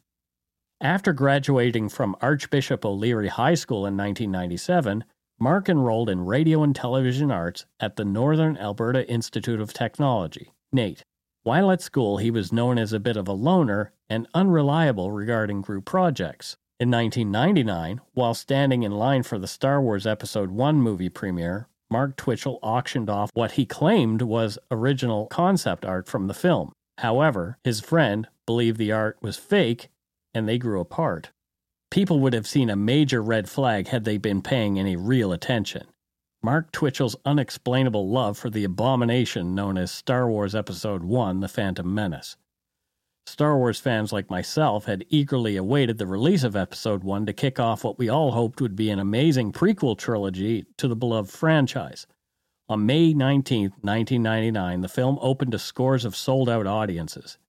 [0.82, 5.06] After graduating from Archbishop O'Leary High School in 1997,
[5.40, 11.06] Mark enrolled in radio and television arts at the Northern Alberta Institute of Technology, NAIT.
[11.44, 15.62] While at school, he was known as a bit of a loner and unreliable regarding
[15.62, 16.58] group projects.
[16.80, 22.18] In 1999, while standing in line for the Star Wars Episode 1 movie premiere, Mark
[22.18, 26.74] Twitchell auctioned off what he claimed was original concept art from the film.
[26.98, 29.90] However, his friend believed the art was fake
[30.34, 31.32] and they grew apart
[31.96, 35.88] people would have seen a major red flag had they been paying any real attention.
[36.44, 41.94] Mark Twitchell's unexplainable love for the abomination known as Star Wars Episode 1 The Phantom
[41.94, 42.36] Menace.
[43.28, 47.60] Star Wars fans like myself had eagerly awaited the release of Episode 1 to kick
[47.60, 52.06] off what we all hoped would be an amazing prequel trilogy to the beloved franchise.
[52.70, 57.40] On May 19, 1999, the film opened to scores of sold out audiences.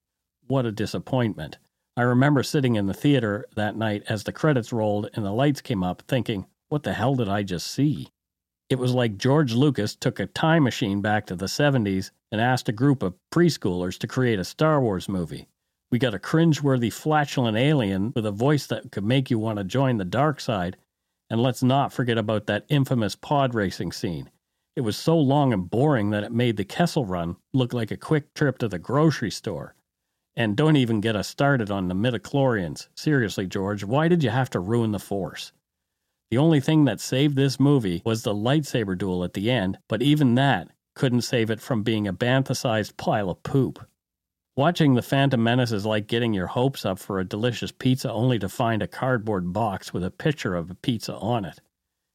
[0.47, 1.59] What a disappointment.
[1.95, 5.61] I remember sitting in the theater that night as the credits rolled and the lights
[5.61, 8.09] came up, thinking, what the hell did I just see?
[8.69, 12.67] It was like George Lucas took a time machine back to the 70s and asked
[12.67, 15.47] a group of preschoolers to create a Star Wars movie.
[15.91, 19.63] We got a cringe-worthy flatulent alien with a voice that could make you want to
[19.63, 20.75] join the dark side,
[21.29, 24.29] and let's not forget about that infamous pod racing scene.
[24.75, 27.97] It was so long and boring that it made the Kessel Run look like a
[27.97, 29.75] quick trip to the grocery store.
[30.35, 32.89] And don't even get us started on the midichlorians.
[32.93, 35.51] Seriously, George, why did you have to ruin the Force?
[36.29, 40.01] The only thing that saved this movie was the lightsaber duel at the end, but
[40.01, 43.87] even that couldn't save it from being a bantha-sized pile of poop.
[44.57, 48.39] Watching The Phantom Menace is like getting your hopes up for a delicious pizza only
[48.39, 51.61] to find a cardboard box with a picture of a pizza on it.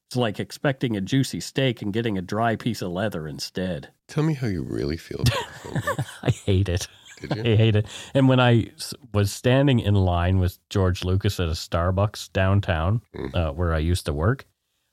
[0.09, 3.91] It's like expecting a juicy steak and getting a dry piece of leather instead.
[4.09, 6.89] Tell me how you really feel about the I hate it.
[7.21, 7.53] Did you?
[7.53, 7.87] I hate it.
[8.13, 8.71] And when I
[9.13, 13.33] was standing in line with George Lucas at a Starbucks downtown Mm.
[13.35, 14.45] uh, where I used to work,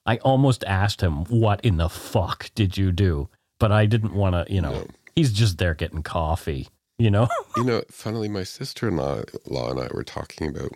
[0.07, 3.29] I almost asked him, What in the fuck did you do?
[3.59, 4.87] But I didn't want to, you know, No.
[5.17, 6.69] he's just there getting coffee,
[7.01, 7.29] you know?
[7.57, 10.73] You know, funnily, my sister-in-law law and I were talking about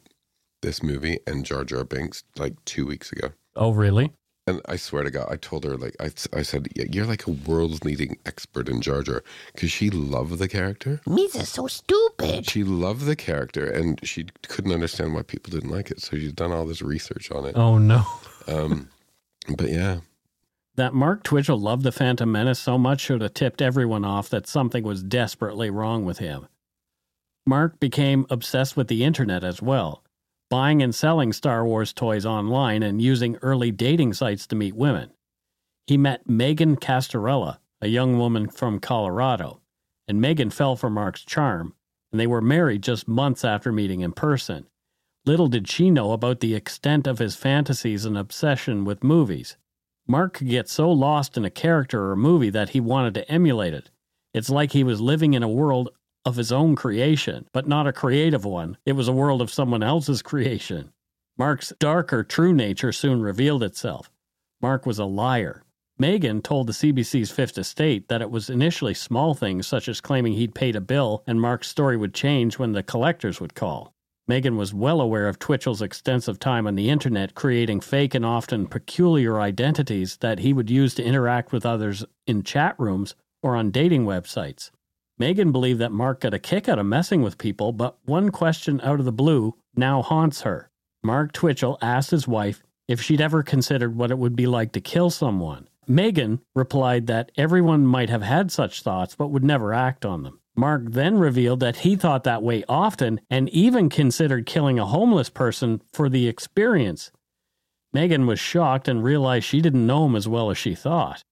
[0.60, 3.28] this movie and Jar Jar Binks like two weeks ago.
[3.54, 4.12] oh, really?
[4.46, 7.30] And I swear to God, I told her, like, I, I said, you're like a
[7.30, 9.22] world's leading expert in Jar Jar
[9.54, 11.00] because she loved the character.
[11.06, 12.50] Misa's so stupid.
[12.50, 16.02] She loved the character and she couldn't understand why people didn't like it.
[16.02, 17.56] So she's done all this research on it.
[17.56, 18.04] Oh, no.
[18.46, 18.90] Um,
[19.56, 20.00] but yeah,
[20.76, 24.48] That Mark Twitchell loved the Phantom Menace so much should have tipped everyone off that
[24.48, 26.48] something was desperately wrong with him.
[27.46, 30.02] Mark became obsessed with the internet as well,
[30.50, 35.10] buying and selling Star Wars toys online and using early dating sites to meet women.
[35.86, 39.60] He met Megan Castorella, a young woman from Colorado,
[40.08, 41.74] and Megan fell for Mark's charm,
[42.10, 44.66] and they were married just months after meeting in person.
[45.26, 49.56] Little did she know about the extent of his fantasies and obsession with movies.
[50.06, 53.72] Mark could get so lost in a character or movie that he wanted to emulate
[53.72, 53.90] it.
[54.34, 55.90] It's like he was living in a world
[56.26, 58.76] of his own creation, but not a creative one.
[58.84, 60.92] It was a world of someone else's creation.
[61.38, 64.10] Mark's darker, true nature soon revealed itself.
[64.60, 65.62] Mark was a liar.
[65.98, 70.34] Megan told the CBC's Fifth Estate that it was initially small things such as claiming
[70.34, 73.93] he'd paid a bill and Mark's story would change when the collectors would call.
[74.26, 78.66] Megan was well aware of Twitchell's extensive time on the internet creating fake and often
[78.66, 83.70] peculiar identities that he would use to interact with others in chat rooms or on
[83.70, 84.70] dating websites.
[85.18, 88.80] Megan believed that Mark got a kick out of messing with people, but one question
[88.80, 90.70] out of the blue now haunts her.
[91.02, 94.80] Mark Twitchell asked his wife if she'd ever considered what it would be like to
[94.80, 95.68] kill someone.
[95.86, 100.40] Megan replied that everyone might have had such thoughts but would never act on them.
[100.56, 105.28] Mark then revealed that he thought that way often and even considered killing a homeless
[105.28, 107.10] person for the experience.
[107.92, 111.24] Megan was shocked and realized she didn't know him as well as she thought.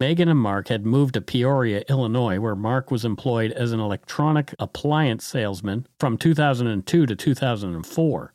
[0.00, 4.54] Megan and Mark had moved to Peoria, Illinois, where Mark was employed as an electronic
[4.60, 8.32] appliance salesman from 2002 to 2004.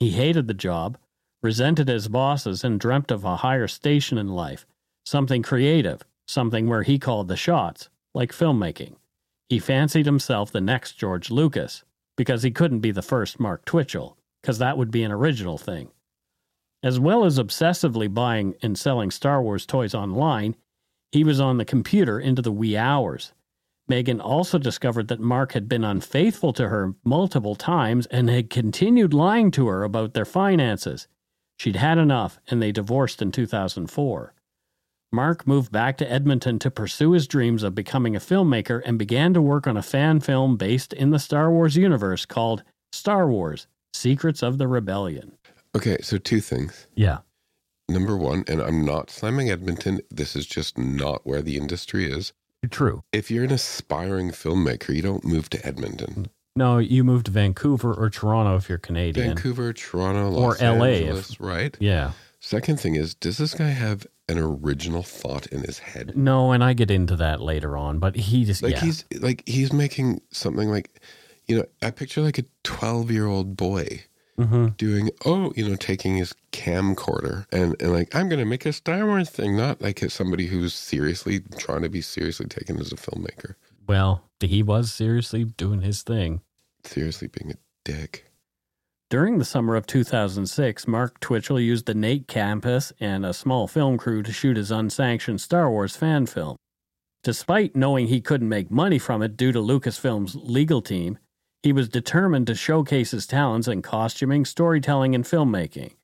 [0.00, 0.98] He hated the job,
[1.40, 4.66] resented his bosses, and dreamt of a higher station in life,
[5.06, 8.96] something creative, something where he called the shots, like filmmaking.
[9.48, 11.84] He fancied himself the next George Lucas,
[12.16, 15.90] because he couldn't be the first Mark Twitchell, because that would be an original thing.
[16.82, 20.54] As well as obsessively buying and selling Star Wars toys online,
[21.10, 23.32] he was on the computer into the wee hours.
[23.88, 29.14] Megan also discovered that Mark had been unfaithful to her multiple times and had continued
[29.14, 31.08] lying to her about their finances.
[31.58, 34.34] She'd had enough, and they divorced in 2004.
[35.10, 39.32] Mark moved back to Edmonton to pursue his dreams of becoming a filmmaker and began
[39.34, 43.66] to work on a fan film based in the Star Wars universe called Star Wars
[43.94, 45.32] Secrets of the Rebellion.
[45.74, 45.96] okay.
[46.02, 46.86] So two things.
[46.94, 47.18] Yeah.
[47.88, 50.00] Number one, and I'm not slamming Edmonton.
[50.10, 52.34] This is just not where the industry is.
[52.70, 53.02] True.
[53.12, 56.26] If you're an aspiring filmmaker, you don't move to Edmonton.
[56.54, 59.28] No, you move to Vancouver or Toronto if you're Canadian.
[59.28, 60.84] Vancouver, Toronto, Or Los LA,
[61.16, 61.74] if- right?
[61.80, 62.12] Yeah.
[62.40, 66.16] Second thing is, does this guy have an original thought in his head?
[66.16, 68.80] No, and I get into that later on, but he just Like yeah.
[68.80, 71.00] he's like he's making something like,
[71.46, 74.04] you know, I picture like a twelve year old boy
[74.38, 74.76] Mhm.
[74.76, 79.04] doing oh, you know, taking his camcorder and and like I'm gonna make a Star
[79.06, 83.54] Wars thing, not like somebody who's seriously trying to be seriously taken as a filmmaker.
[83.86, 86.42] Well, he was seriously doing his thing.
[86.84, 88.27] seriously being a dick.
[89.10, 93.96] During the summer of 2006, Mark Twitchell used the NAIT campus and a small film
[93.96, 96.58] crew to shoot his unsanctioned Star Wars fan film.
[97.24, 101.16] Despite knowing he couldn't make money from it due to Lucasfilm's legal team,
[101.62, 105.94] he was determined to showcase his talents in costuming, storytelling, and filmmaking.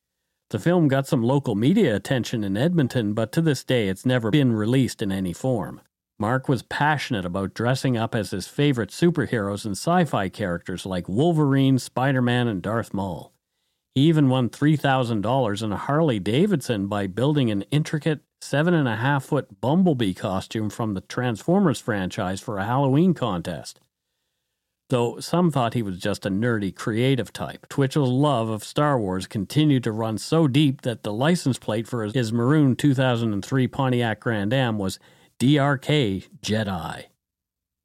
[0.48, 4.30] The film got some local media attention in Edmonton, but to this day it's never
[4.30, 5.82] been released in any form.
[6.18, 11.08] Mark was passionate about dressing up as his favorite superheroes and sci fi characters like
[11.08, 13.32] Wolverine, Spider Man, and Darth Maul.
[13.94, 18.96] He even won $3,000 in a Harley Davidson by building an intricate seven and a
[18.96, 23.80] half foot Bumblebee costume from the Transformers franchise for a Halloween contest.
[24.90, 29.26] Though some thought he was just a nerdy creative type, Twitchell's love of Star Wars
[29.26, 34.52] continued to run so deep that the license plate for his maroon 2003 Pontiac Grand
[34.52, 34.98] Am was
[35.40, 37.06] DRK Jedi.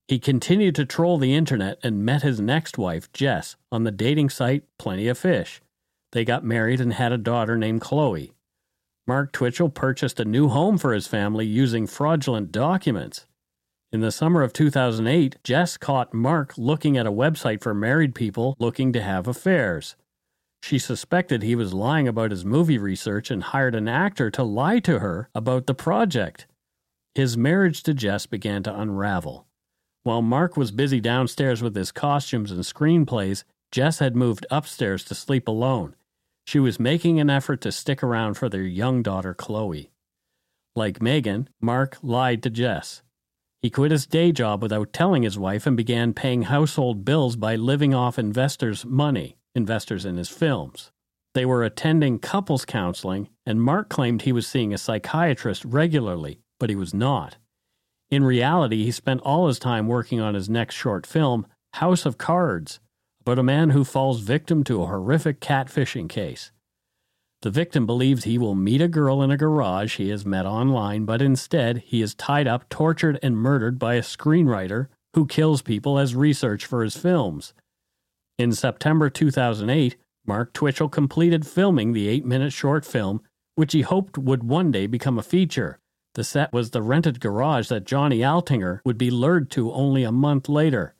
[0.08, 4.30] He continued to troll the internet and met his next wife, Jess, on the dating
[4.30, 5.62] site Plenty of Fish.
[6.12, 8.34] They got married and had a daughter named Chloe.
[9.08, 13.26] Mark Twitchell purchased a new home for his family using fraudulent documents.
[13.92, 18.56] In the summer of 2008, Jess caught Mark looking at a website for married people
[18.60, 19.96] looking to have affairs.
[20.62, 24.80] She suspected he was lying about his movie research and hired an actor to lie
[24.82, 26.46] to her about the project.
[27.16, 29.48] His marriage to Jess began to unravel.
[30.04, 35.16] While Mark was busy downstairs with his costumes and screenplays, Jess had moved upstairs to
[35.16, 35.96] sleep alone.
[36.46, 39.92] She was making an effort to stick around for their young daughter, Chloe.
[40.76, 43.04] Like Megan, Mark lied to Jess.
[43.62, 47.56] He quit his day job without telling his wife and began paying household bills by
[47.56, 50.92] living off investors' money, investors in his films.
[51.34, 56.70] They were attending couples counseling, and Mark claimed he was seeing a psychiatrist regularly, but
[56.70, 57.38] he was not.
[58.10, 62.18] In reality, he spent all his time working on his next short film, House of
[62.18, 62.80] Cards,
[63.22, 66.52] about a man who falls victim to a horrific catfishing case.
[67.42, 71.06] The victim believes he will meet a girl in a garage he has met online,
[71.06, 75.98] but instead he is tied up, tortured, and murdered by a screenwriter who kills people
[75.98, 77.54] as research for his films.
[78.38, 79.96] In September 2008,
[80.26, 83.22] Mark Twitchell completed filming the eight minute short film,
[83.56, 85.80] which he hoped would one day become a feature.
[86.20, 90.12] The set was the rented garage that Johnny Altinger would be lured to only a
[90.12, 90.94] month later.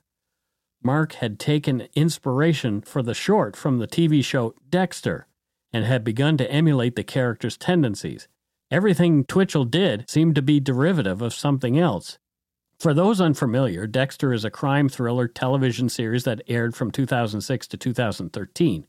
[0.82, 5.28] Mark had taken inspiration for the short from the TV show Dexter
[5.74, 8.30] and had begun to emulate the character's tendencies.
[8.72, 12.18] Everything Twitchell did seemed to be derivative of something else.
[12.80, 17.76] For those unfamiliar, Dexter is a crime thriller television series that aired from 2006 to
[17.76, 18.88] 2013.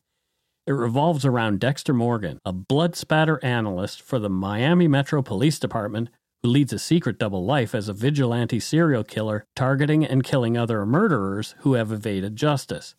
[0.64, 6.10] It revolves around Dexter Morgan, a blood spatter analyst for the Miami Metro Police Department
[6.42, 10.86] who leads a secret double life as a vigilante serial killer targeting and killing other
[10.86, 12.94] murderers who have evaded justice.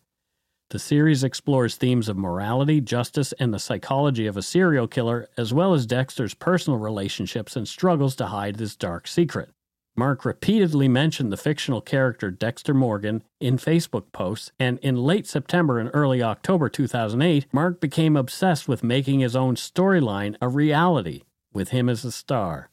[0.70, 5.52] The series explores themes of morality, justice, and the psychology of a serial killer, as
[5.52, 9.50] well as Dexter's personal relationships and struggles to hide his dark secret.
[9.94, 15.78] Mark repeatedly mentioned the fictional character Dexter Morgan in Facebook posts, and in late September
[15.78, 21.68] and early October 2008, Mark became obsessed with making his own storyline a reality, with
[21.68, 22.70] him as the star.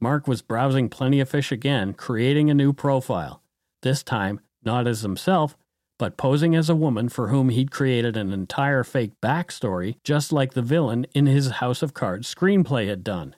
[0.00, 3.42] Mark was browsing Plenty of Fish again, creating a new profile,
[3.82, 5.56] this time not as himself,
[5.98, 10.52] but posing as a woman for whom he'd created an entire fake backstory, just like
[10.52, 13.34] the villain in his House of Cards screenplay had done.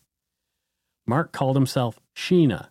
[1.07, 2.71] Mark called himself Sheena,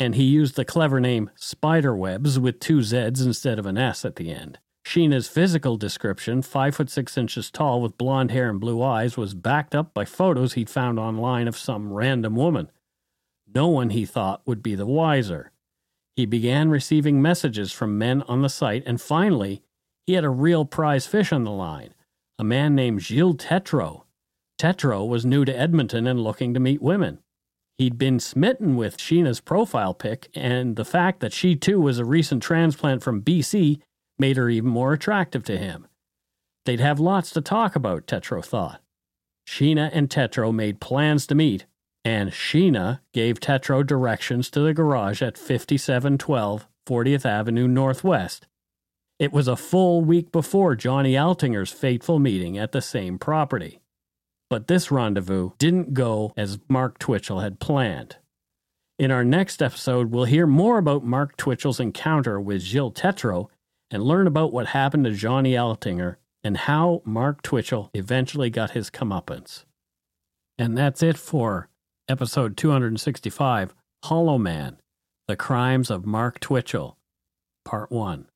[0.00, 4.16] and he used the clever name Spiderwebs with two Z's instead of an S at
[4.16, 4.58] the end.
[4.84, 9.34] Sheena's physical description, 5 foot 6 inches tall with blonde hair and blue eyes, was
[9.34, 12.70] backed up by photos he'd found online of some random woman.
[13.58, 15.50] No one, he thought, would be the wiser.
[16.14, 19.62] He began receiving messages from men on the site, and finally,
[20.06, 21.92] he had a real prize fish on the line
[22.38, 24.04] a man named Gilles Tetreault.
[24.60, 27.18] Tetreault was new to Edmonton and looking to meet women.
[27.78, 32.04] He'd been smitten with Sheena's profile pic, and the fact that she too was a
[32.04, 33.80] recent transplant from BC
[34.20, 35.88] made her even more attractive to him.
[36.64, 38.82] They'd have lots to talk about, Tetreault thought.
[39.48, 41.66] Sheena and Tetreault made plans to meet,
[42.08, 48.46] and Sheena gave Tetreault directions to the garage at 5712 40th Avenue Northwest.
[49.18, 53.80] It was a full week before Johnny Altinger's fateful meeting at the same property.
[54.48, 58.16] But this rendezvous didn't go as Mark Twitchell had planned.
[58.98, 63.48] In our next episode, we'll hear more about Mark Twitchell's encounter with Gilles Tetreault
[63.90, 68.88] and learn about what happened to Johnny Altinger and how Mark Twitchell eventually got his
[68.88, 69.64] comeuppance.
[70.56, 71.68] And that's it for
[72.08, 74.78] episode 265 Hollow Man
[75.26, 76.96] The Crimes of Mark Twitchell,
[77.64, 78.26] Part 1.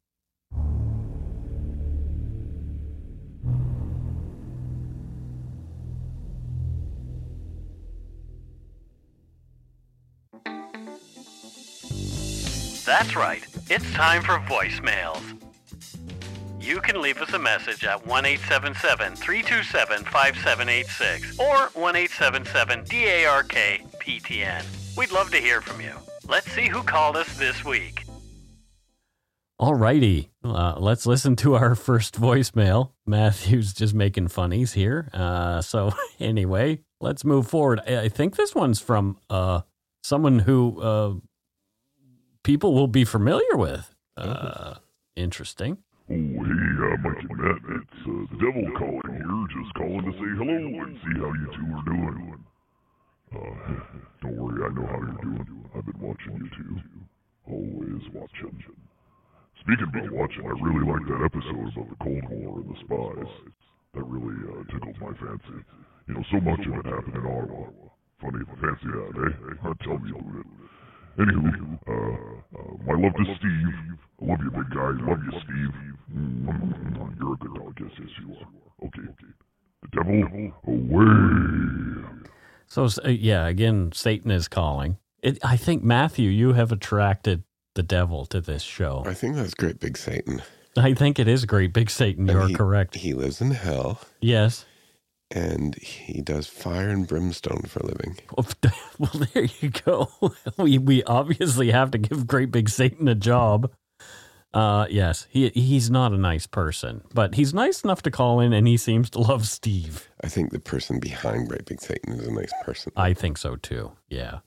[12.84, 15.41] That's right, it's time for voicemails.
[16.62, 23.48] You can leave us a message at 1 877 327 5786 or 1 877 DARK
[23.98, 24.96] PTN.
[24.96, 25.92] We'd love to hear from you.
[26.28, 28.04] Let's see who called us this week.
[29.60, 32.92] Alrighty, uh, let's listen to our first voicemail.
[33.06, 35.10] Matthew's just making funnies here.
[35.12, 35.90] Uh, so
[36.20, 37.80] anyway, let's move forward.
[37.88, 39.62] I, I think this one's from uh,
[40.04, 41.14] someone who uh,
[42.44, 43.92] people will be familiar with.
[44.16, 44.74] Uh,
[45.16, 45.78] interesting.
[46.12, 50.12] Oh, hey, uh, Mike and Matt, it's uh, the devil calling here, just calling to
[50.12, 52.44] say hello and see how you two are doing.
[53.32, 53.56] Uh,
[54.20, 55.64] don't worry, I know how you're doing.
[55.72, 56.76] I've been watching you two.
[57.48, 58.52] Always watching.
[59.64, 63.32] Speaking about watching, I really liked that episode about the Cold War and the spies.
[63.96, 65.64] That really uh, tickled my fancy.
[66.08, 67.72] You know, so much of it happened in Ottawa.
[68.20, 69.32] Funny, fancy that, eh?
[69.80, 70.48] Tell me about it.
[71.18, 73.98] Anywho, uh, uh, my love to Steve.
[74.22, 74.90] I love you, big guy.
[75.10, 75.74] Love you, Steve.
[76.14, 77.78] Mm, you're a good dog.
[77.80, 78.86] Yes, yes, you are.
[78.86, 79.32] Okay, okay.
[79.82, 82.28] The devil away.
[82.66, 84.98] So uh, yeah, again, Satan is calling.
[85.22, 87.44] It, I think Matthew, you have attracted
[87.74, 89.02] the devil to this show.
[89.06, 90.42] I think that's great big Satan.
[90.76, 92.28] I think it is great, big Satan.
[92.30, 92.94] And You're he- correct.
[92.94, 94.64] He lives in hell Yes.
[95.32, 98.16] And he does fire and brimstone for a living.
[98.98, 100.10] Well, there you go.
[100.58, 103.72] We we obviously have to give Great Big Satan a job.
[104.54, 108.52] Uh, yes, he he's not a nice person, but he's nice enough to call in,
[108.52, 110.08] and he seems to love Steve.
[110.22, 112.92] I think the person behind Great Big Satan is a nice person.
[112.96, 113.92] I think so too.
[114.08, 114.40] Yeah.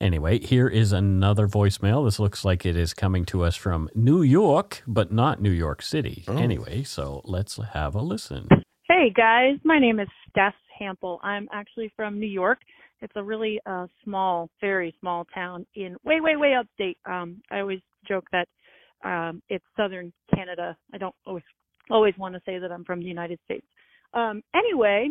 [0.00, 2.04] Anyway, here is another voicemail.
[2.04, 5.82] This looks like it is coming to us from New York, but not New York
[5.82, 6.24] City.
[6.28, 6.36] Oh.
[6.36, 8.48] Anyway, so let's have a listen.
[8.90, 11.18] Hey guys, my name is Steph Hample.
[11.22, 12.60] I'm actually from New York.
[13.02, 16.96] It's a really uh, small, very small town in way, way, way upstate.
[17.04, 18.48] Um, I always joke that
[19.04, 20.74] um, it's southern Canada.
[20.94, 21.44] I don't always
[21.90, 23.66] always want to say that I'm from the United States.
[24.14, 25.10] Um, anyway,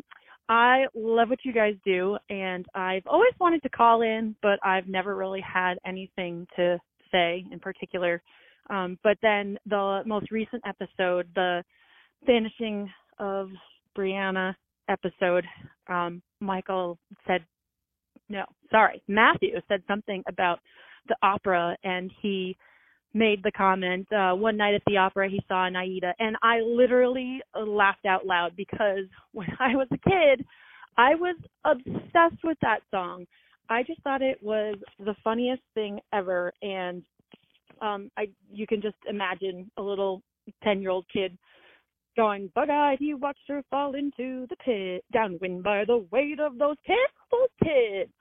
[0.49, 4.87] I love what you guys do, and I've always wanted to call in, but I've
[4.87, 6.79] never really had anything to
[7.11, 8.23] say in particular.
[8.71, 11.63] Um, but then the most recent episode, the
[12.25, 12.89] finishing
[13.19, 13.49] of
[13.97, 14.55] Brianna
[14.89, 15.45] episode,
[15.87, 17.43] um, Michael said,
[18.29, 20.59] no, sorry, Matthew said something about
[21.07, 22.57] the opera, and he
[23.13, 26.59] made the comment uh, one night at the opera he saw an Aida, and I
[26.59, 30.45] literally laughed out loud because when I was a kid,
[30.97, 33.25] I was obsessed with that song.
[33.69, 37.03] I just thought it was the funniest thing ever, and
[37.81, 40.21] um, I you can just imagine a little
[40.63, 41.37] ten year old kid
[42.17, 46.75] going, Bug-eyed, he watched her fall into the pit, downwind by the weight of those
[46.85, 48.11] terrible tits.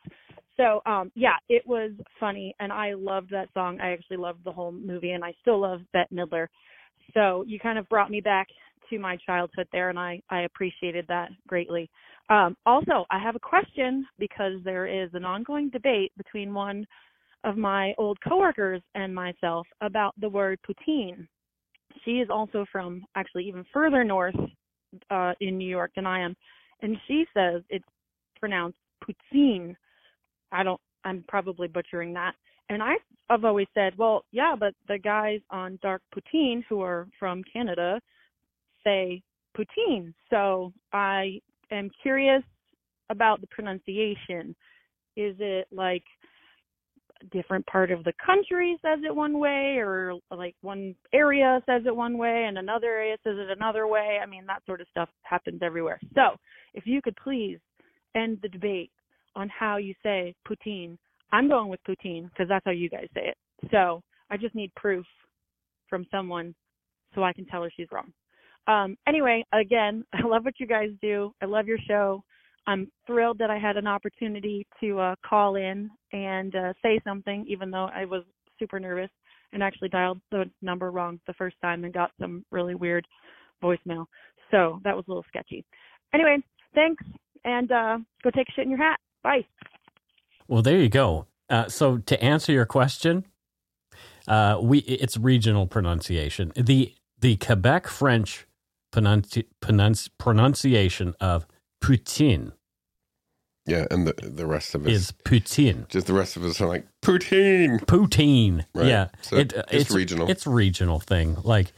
[0.57, 1.91] So, um, yeah, it was
[2.21, 3.81] funny, and I loved that song.
[3.81, 6.47] I actually loved the whole movie, and I still love Bette Midler.
[7.15, 8.47] So you kind of brought me back
[8.91, 11.91] to my childhood there, and I, I appreciated that greatly.
[12.31, 16.87] Um, also, I have a question because there is an ongoing debate between one
[17.45, 21.27] of my old coworkers and myself about the word poutine
[22.05, 24.37] she is also from actually even further north
[25.11, 26.35] uh in New York than I am.
[26.83, 27.85] And she says it's
[28.39, 29.75] pronounced poutine.
[30.53, 32.33] I don't I'm probably butchering that.
[32.69, 32.95] And I
[33.29, 38.01] I've always said, well, yeah, but the guys on Dark Poutine who are from Canada
[38.85, 39.23] say
[39.57, 40.15] poutine.
[40.31, 41.41] So I
[41.71, 42.43] am curious
[43.11, 44.55] about the pronunciation.
[45.17, 46.05] Is it like
[47.33, 51.95] different part of the country says it one way or like one area says it
[51.95, 54.19] one way and another area says it another way.
[54.23, 56.01] I mean that sort of stuff happens everywhere.
[56.15, 56.37] So
[56.75, 57.59] if you could please
[58.15, 58.91] end the debate
[59.35, 60.97] on how you say poutine.
[61.33, 63.37] I'm going with poutine because that's how you guys say it.
[63.71, 65.07] So i just need proof
[65.89, 66.55] from someone
[67.15, 68.13] so i can tell her she's wrong.
[68.67, 71.33] Um anyway again i love what you guys do.
[71.43, 72.23] I love your show
[72.67, 77.45] I'm thrilled that I had an opportunity to uh, call in and uh, say something,
[77.49, 78.23] even though I was
[78.59, 79.11] super nervous
[79.53, 83.07] and actually dialed the number wrong the first time and got some really weird
[83.63, 84.07] voicemail.
[84.51, 85.65] So that was a little sketchy.
[86.13, 86.39] Anyway,
[86.75, 87.05] thanks,
[87.45, 88.99] and uh, go take a shit in your hat.
[89.23, 89.45] Bye.
[90.49, 91.27] Well, there you go.
[91.49, 93.25] Uh, so to answer your question,
[94.27, 96.53] uh, we it's regional pronunciation.
[96.57, 98.47] the The Quebec French
[98.93, 101.47] pronunci- pronunci- pronunciation of
[101.87, 102.53] poutine
[103.67, 105.89] Yeah, and the the rest of us, is poutine.
[105.89, 107.81] just the rest of us are like Putin.
[107.87, 108.65] Putin.
[108.75, 108.87] Right.
[108.87, 109.09] Yeah.
[109.23, 109.37] So
[109.71, 110.31] it's regional.
[110.31, 111.37] It's a regional thing.
[111.43, 111.73] Like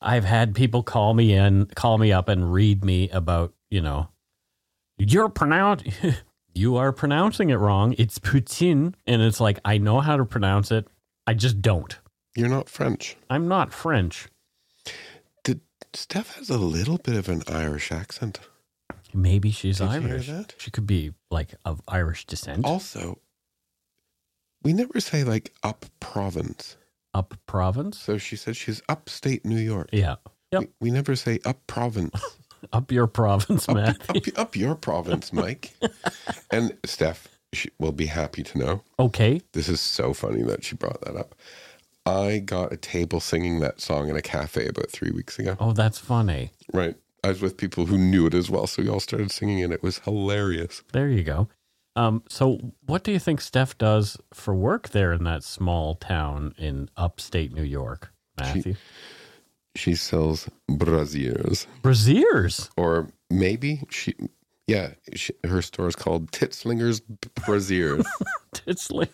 [0.00, 4.08] I've had people call me in, call me up and read me about, you know,
[4.98, 5.82] you're pronounce
[6.54, 7.94] you are pronouncing it wrong.
[7.98, 10.86] It's Putin, And it's like I know how to pronounce it.
[11.26, 11.98] I just don't.
[12.36, 13.16] You're not French.
[13.28, 14.28] I'm not French.
[15.44, 15.60] Did
[15.92, 18.40] Steph has a little bit of an Irish accent.
[19.14, 20.26] Maybe she's Did you hear Irish.
[20.28, 20.54] that?
[20.58, 22.64] She could be like of Irish descent.
[22.64, 23.18] Also,
[24.62, 26.76] we never say like up province.
[27.14, 27.98] Up province.
[27.98, 29.88] So she said she's upstate New York.
[29.92, 30.16] Yeah.
[30.52, 30.60] Yep.
[30.60, 32.20] We, we never say up province.
[32.74, 33.96] Up your province, up, man.
[34.10, 35.72] up, up your province, Mike.
[36.50, 38.82] and Steph she will be happy to know.
[38.98, 39.40] okay.
[39.52, 41.34] This is so funny that she brought that up.
[42.06, 45.56] I got a table singing that song in a cafe about three weeks ago.
[45.60, 46.52] Oh, that's funny.
[46.72, 46.96] Right.
[47.24, 49.72] I was with people who knew it as well, so we all started singing and
[49.72, 50.82] It was hilarious.
[50.92, 51.48] There you go.
[51.96, 56.54] Um, so, what do you think Steph does for work there in that small town
[56.56, 58.76] in upstate New York, Matthew?
[59.76, 62.70] She sells braziers, Braziers.
[62.76, 64.14] or maybe she,
[64.66, 67.02] yeah, she, her store is called Titslingers
[67.44, 68.04] Braziers.
[68.66, 69.12] It's like,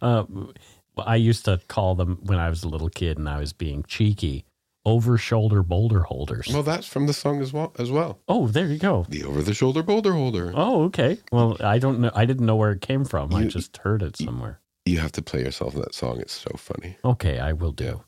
[0.00, 0.24] uh,
[0.98, 3.84] I used to call them when I was a little kid and I was being
[3.84, 4.44] cheeky,
[4.84, 6.48] over shoulder boulder holders.
[6.52, 7.72] well, that's from the song as well.
[7.78, 9.06] As well, oh, there you go.
[9.08, 10.52] the over the shoulder boulder holder.
[10.54, 11.18] Oh, okay.
[11.30, 12.10] Well, I don't know.
[12.14, 13.34] I didn't know where it came from.
[13.34, 14.60] I just heard it somewhere.
[14.84, 16.20] You have to play yourself that song.
[16.20, 16.96] It's so funny.
[17.04, 18.02] Okay, I will do.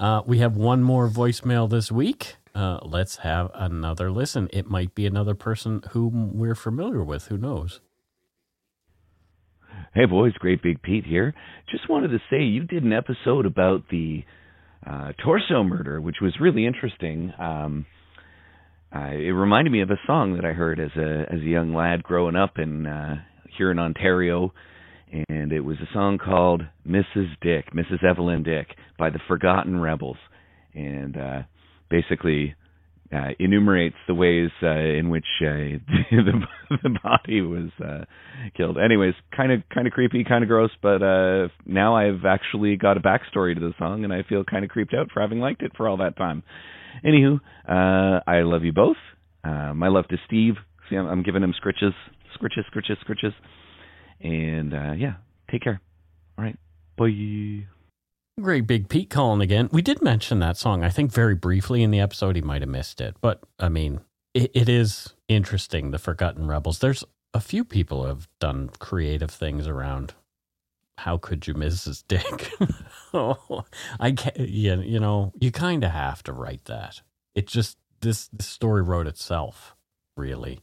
[0.00, 2.36] Uh, we have one more voicemail this week.
[2.54, 4.48] Uh, let's have another listen.
[4.52, 7.28] It might be another person whom we're familiar with.
[7.28, 7.80] Who knows?
[9.94, 11.34] Hey boys, Great Big Pete here.
[11.70, 14.24] Just wanted to say you did an episode about the
[14.88, 17.32] uh, torso murder, which was really interesting.
[17.38, 17.86] Um,
[18.94, 21.74] uh, it reminded me of a song that I heard as a as a young
[21.74, 23.16] lad growing up in uh,
[23.56, 24.52] here in Ontario,
[25.28, 27.28] and it was a song called "Mrs.
[27.42, 28.02] Dick," Mrs.
[28.02, 28.68] Evelyn Dick
[28.98, 30.16] by the Forgotten Rebels,
[30.74, 31.42] and uh,
[31.90, 32.54] basically
[33.12, 35.46] uh, enumerates the ways uh, in which uh,
[36.10, 36.46] the,
[36.82, 38.04] the body was uh,
[38.56, 38.76] killed.
[38.78, 42.96] Anyways, kind of kind of creepy, kind of gross, but uh, now I've actually got
[42.96, 45.62] a backstory to the song, and I feel kind of creeped out for having liked
[45.62, 46.42] it for all that time.
[47.04, 48.96] Anywho, uh, I love you both.
[49.42, 50.54] Uh, my love to Steve.
[50.90, 51.92] See, I'm, I'm giving him scritches,
[52.38, 53.32] scritches, scritches, scritches,
[54.20, 55.14] and uh, yeah,
[55.50, 55.80] take care.
[56.36, 56.58] All right,
[56.96, 57.77] bye.
[58.42, 59.68] Great Big Pete calling again.
[59.72, 62.36] We did mention that song, I think, very briefly in the episode.
[62.36, 63.16] He might have missed it.
[63.20, 64.00] But, I mean,
[64.34, 66.78] it, it is interesting, The Forgotten Rebels.
[66.78, 70.14] There's a few people have done creative things around
[70.98, 72.50] how could you miss his dick?
[73.14, 73.64] oh,
[74.00, 77.02] I can't, yeah, you know, you kind of have to write that.
[77.34, 79.76] It just, this, this story wrote itself,
[80.16, 80.60] really.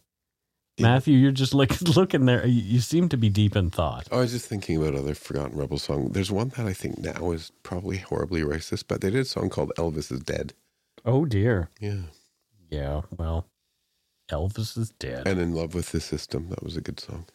[0.80, 2.46] Matthew, you're just like looking there.
[2.46, 4.08] You, you seem to be deep in thought.
[4.12, 6.10] I was just thinking about other Forgotten Rebel song.
[6.10, 9.50] There's one that I think now is probably horribly racist, but they did a song
[9.50, 10.54] called Elvis is Dead.
[11.06, 11.70] Oh, dear.
[11.80, 12.02] Yeah.
[12.70, 13.46] Yeah, well,
[14.30, 15.28] Elvis is dead.
[15.28, 16.50] And In Love with the System.
[16.50, 17.26] That was a good song.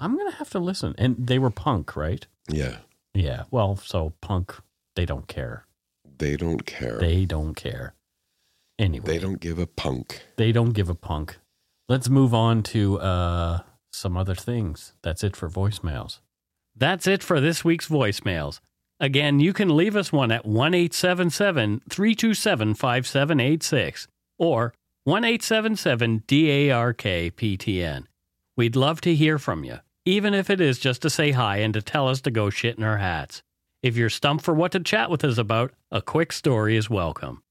[0.00, 0.94] I'm gonna have to listen.
[0.98, 2.26] And they were punk, right?
[2.48, 2.78] Yeah.
[3.14, 3.44] Yeah.
[3.50, 4.54] Well, so punk,
[4.96, 5.64] they don't care.
[6.18, 6.98] They don't care.
[6.98, 7.94] They don't care.
[8.78, 10.22] Anyway, They don't give a punk.
[10.36, 11.38] They don't give a punk.
[11.86, 13.58] Let's move on to uh,
[13.92, 14.94] some other things.
[15.02, 16.20] That's it for voicemails.
[16.74, 18.60] That's it for this week's voicemails.
[18.98, 24.08] Again, you can leave us one at 1 877 327 5786
[24.38, 24.72] or
[25.04, 28.04] 1 877 DARK PTN.
[28.56, 31.74] We'd love to hear from you, even if it is just to say hi and
[31.74, 33.42] to tell us to go shit in our hats.
[33.82, 37.42] If you're stumped for what to chat with us about, a quick story is welcome.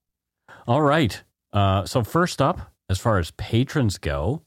[0.65, 1.21] All right.
[1.51, 4.43] Uh, so first up, as far as patrons go,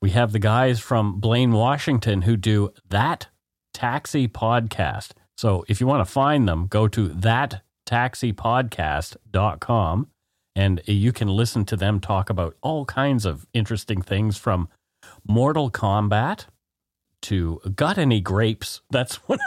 [0.00, 3.26] we have the guys from Blaine, Washington, who do that
[3.74, 5.10] taxi podcast.
[5.36, 10.08] So if you want to find them, go to thattaxipodcast.com
[10.56, 14.70] and you can listen to them talk about all kinds of interesting things from
[15.28, 16.46] Mortal Kombat
[17.20, 18.80] to Got Any Grapes.
[18.90, 19.40] That's one,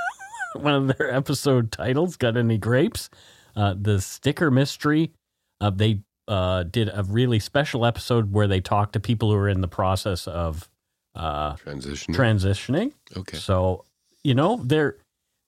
[0.53, 3.09] one of their episode titles, Got Any Grapes?
[3.55, 5.11] Uh, the sticker mystery.
[5.59, 9.49] Uh, they uh, did a really special episode where they talked to people who are
[9.49, 10.69] in the process of
[11.15, 12.13] uh, Transition.
[12.13, 12.93] transitioning.
[13.17, 13.37] okay.
[13.37, 13.85] So,
[14.23, 14.97] you know, they're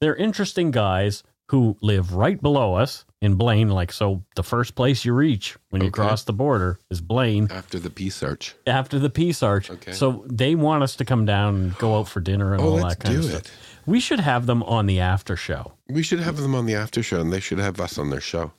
[0.01, 3.69] they're interesting guys who live right below us in Blaine.
[3.69, 6.01] Like, so the first place you reach when you Okay.
[6.01, 8.55] cross the border is Blaine After the Peace Arch.
[8.67, 9.69] after the Peace Arch.
[9.71, 9.91] Okay.
[9.93, 12.78] So they want us to come down and go out for dinner and Oh, all
[12.78, 13.45] that kind do of it.
[13.45, 13.57] stuff.
[13.86, 15.73] We should have them on the after show.
[15.88, 18.21] We should have them on the after show, and they should have us on their
[18.21, 18.51] show.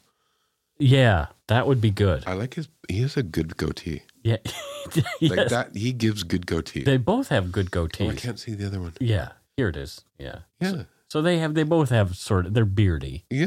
[0.79, 2.24] Yeah, that would be good.
[2.27, 2.68] I like his.
[2.89, 4.03] He has a good goatee.
[4.22, 4.37] Yeah,
[5.20, 5.70] Like that.
[5.74, 6.83] He gives good goatee.
[6.85, 8.93] They both have good oh, I can't see the other one.
[9.01, 10.03] yeah, here it is.
[10.18, 10.41] Yeah.
[10.61, 10.83] Yeah.
[11.09, 11.55] So they have.
[11.55, 12.55] They both have sort of.
[12.55, 13.24] They're beardy.
[13.31, 13.47] Yeah.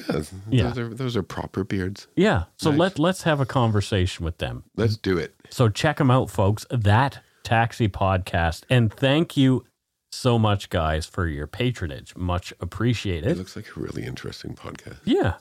[0.49, 0.69] Yeah.
[0.69, 2.07] Those are those are proper beards.
[2.15, 2.45] Yeah.
[2.57, 2.79] So Nice.
[2.79, 4.63] let let's have a conversation with them.
[4.77, 5.35] Let's do it.
[5.49, 6.65] So check them out, folks.
[6.71, 9.65] That taxi podcast, and thank you
[10.11, 12.15] so much, guys, for your patronage.
[12.15, 13.37] Much It appreciated.
[13.37, 14.97] looks like a really interesting podcast.
[15.03, 15.35] Yeah.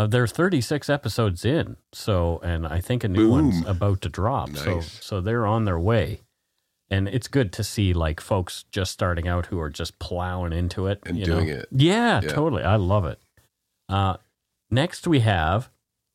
[0.00, 1.76] Uh, they're 36 episodes in.
[1.92, 4.56] So, and I think a new one's about to drop.
[4.56, 5.04] So, Nice.
[5.04, 6.20] so they're on their way.
[6.88, 10.86] And it's good to see like folks just starting out who are just plowing into
[10.86, 11.54] it And you doing know?
[11.56, 11.68] it.
[11.70, 12.28] Yeah, Yeah.
[12.30, 12.62] totally.
[12.62, 13.20] I love it.
[13.90, 14.16] Uh,
[14.70, 15.68] next we have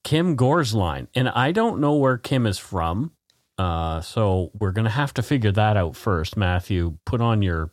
[0.03, 1.07] Kim Gorsline.
[1.13, 3.11] And I don't know where Kim is from.
[3.59, 6.35] Uh, so we're going to have to figure that out first.
[6.35, 7.69] Matthew, put on your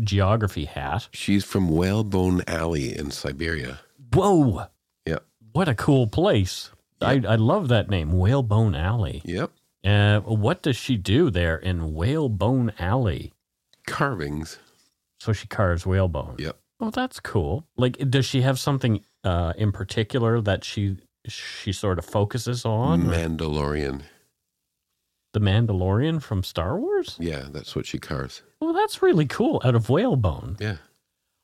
[0.00, 1.08] geography hat.
[1.12, 3.80] She's from Whalebone Alley in Siberia.
[4.12, 4.66] Whoa.
[5.58, 5.66] Yep.
[5.66, 6.70] What a cool place.
[7.00, 9.22] I, I love that name, Whalebone Alley.
[9.24, 9.50] Yep.
[9.84, 13.32] Uh, what does she do there in Whalebone Alley?
[13.86, 14.58] Carvings.
[15.20, 16.36] So she carves whalebone.
[16.38, 16.56] Yep.
[16.80, 17.64] Oh, that's cool.
[17.76, 20.96] Like, does she have something uh, in particular that she
[21.26, 23.02] she sort of focuses on?
[23.02, 24.02] Mandalorian.
[25.32, 27.16] the Mandalorian from Star Wars?
[27.18, 28.42] Yeah, that's what she carves.
[28.60, 29.60] Well, that's really cool.
[29.64, 30.56] Out of whalebone.
[30.60, 30.76] Yeah.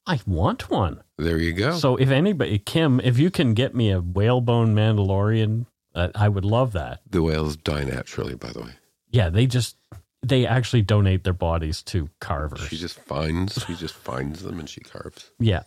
[0.06, 1.02] I want one.
[1.18, 1.72] There you go.
[1.72, 6.44] So if anybody, Kim, if you can get me a whalebone Mandalorian, uh, I would
[6.44, 7.00] love that.
[7.08, 8.72] the whales die naturally, by the way.
[9.10, 9.76] Yeah, they just
[10.22, 12.66] they actually donate their bodies to carvers.
[12.68, 15.30] She just finds she just finds them and she carves.
[15.38, 15.62] yeah,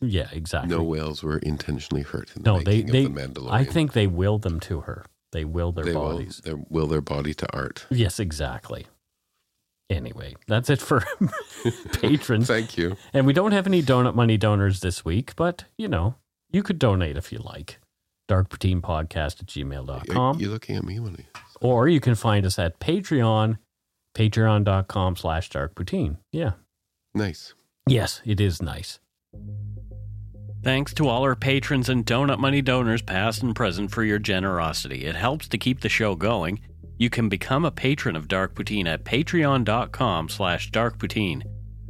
[0.00, 0.76] yeah, exactly.
[0.76, 3.04] No whales were intentionally hurt in the no, they they.
[3.06, 3.52] of the Mandalorian.
[3.52, 5.04] I think they will them to her.
[5.32, 6.42] They will their they bodies.
[6.44, 7.86] will, they will their body to art.
[7.90, 8.86] Yes, exactly.
[9.90, 11.04] Anyway, that's it for
[12.00, 12.46] patrons.
[12.46, 12.96] Thank you.
[13.12, 16.14] And we don't have any donut money donors this week, but you know,
[16.52, 17.78] you could donate if you like.
[18.30, 20.38] Darkpoutinepodcast at gmail.com.
[20.38, 23.58] You're looking at me when I, Or you can find us at Patreon,
[24.16, 26.18] patreon.com slash darkpoutine.
[26.32, 26.52] Yeah.
[27.14, 27.54] nice.
[27.88, 29.00] Yes, it is nice.
[30.62, 35.06] Thanks to all our patrons and donut money donors, past and present, for your generosity.
[35.06, 36.60] It helps to keep the show going.
[37.00, 41.42] You can become a patron of Dark Poutine at patreon.com slash darkpoutine.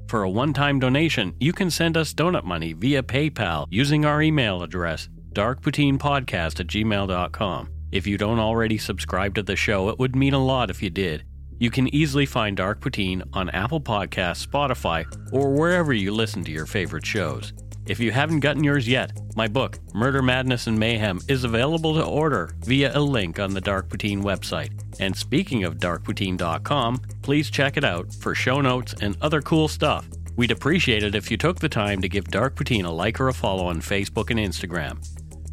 [0.09, 4.63] For a one-time donation, you can send us donut money via PayPal using our email
[4.63, 7.71] address, darkpoutinepodcast at gmail.com.
[7.91, 10.91] If you don't already subscribe to the show, it would mean a lot if you
[10.91, 11.25] did.
[11.59, 16.53] You can easily find Dark Poutine on Apple Podcasts, Spotify, or wherever you listen to
[16.53, 17.53] your favorite shows.
[17.91, 22.05] If you haven't gotten yours yet, my book, Murder, Madness, and Mayhem, is available to
[22.05, 24.71] order via a link on the Dark Poutine website.
[25.01, 30.09] And speaking of darkpoutine.com, please check it out for show notes and other cool stuff.
[30.37, 33.27] We'd appreciate it if you took the time to give Dark Poutine a like or
[33.27, 35.05] a follow on Facebook and Instagram.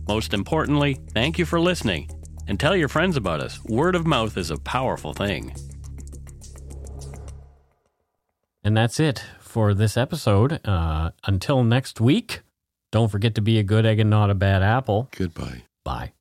[0.07, 2.07] Most importantly, thank you for listening
[2.47, 3.59] and tell your friends about us.
[3.65, 5.55] Word of mouth is a powerful thing.
[8.63, 9.23] And that's it
[9.57, 10.61] for this episode.
[10.67, 12.41] Uh, until next week,
[12.91, 15.09] don't forget to be a good egg and not a bad apple.
[15.17, 15.63] Goodbye.
[15.83, 16.13] Bye.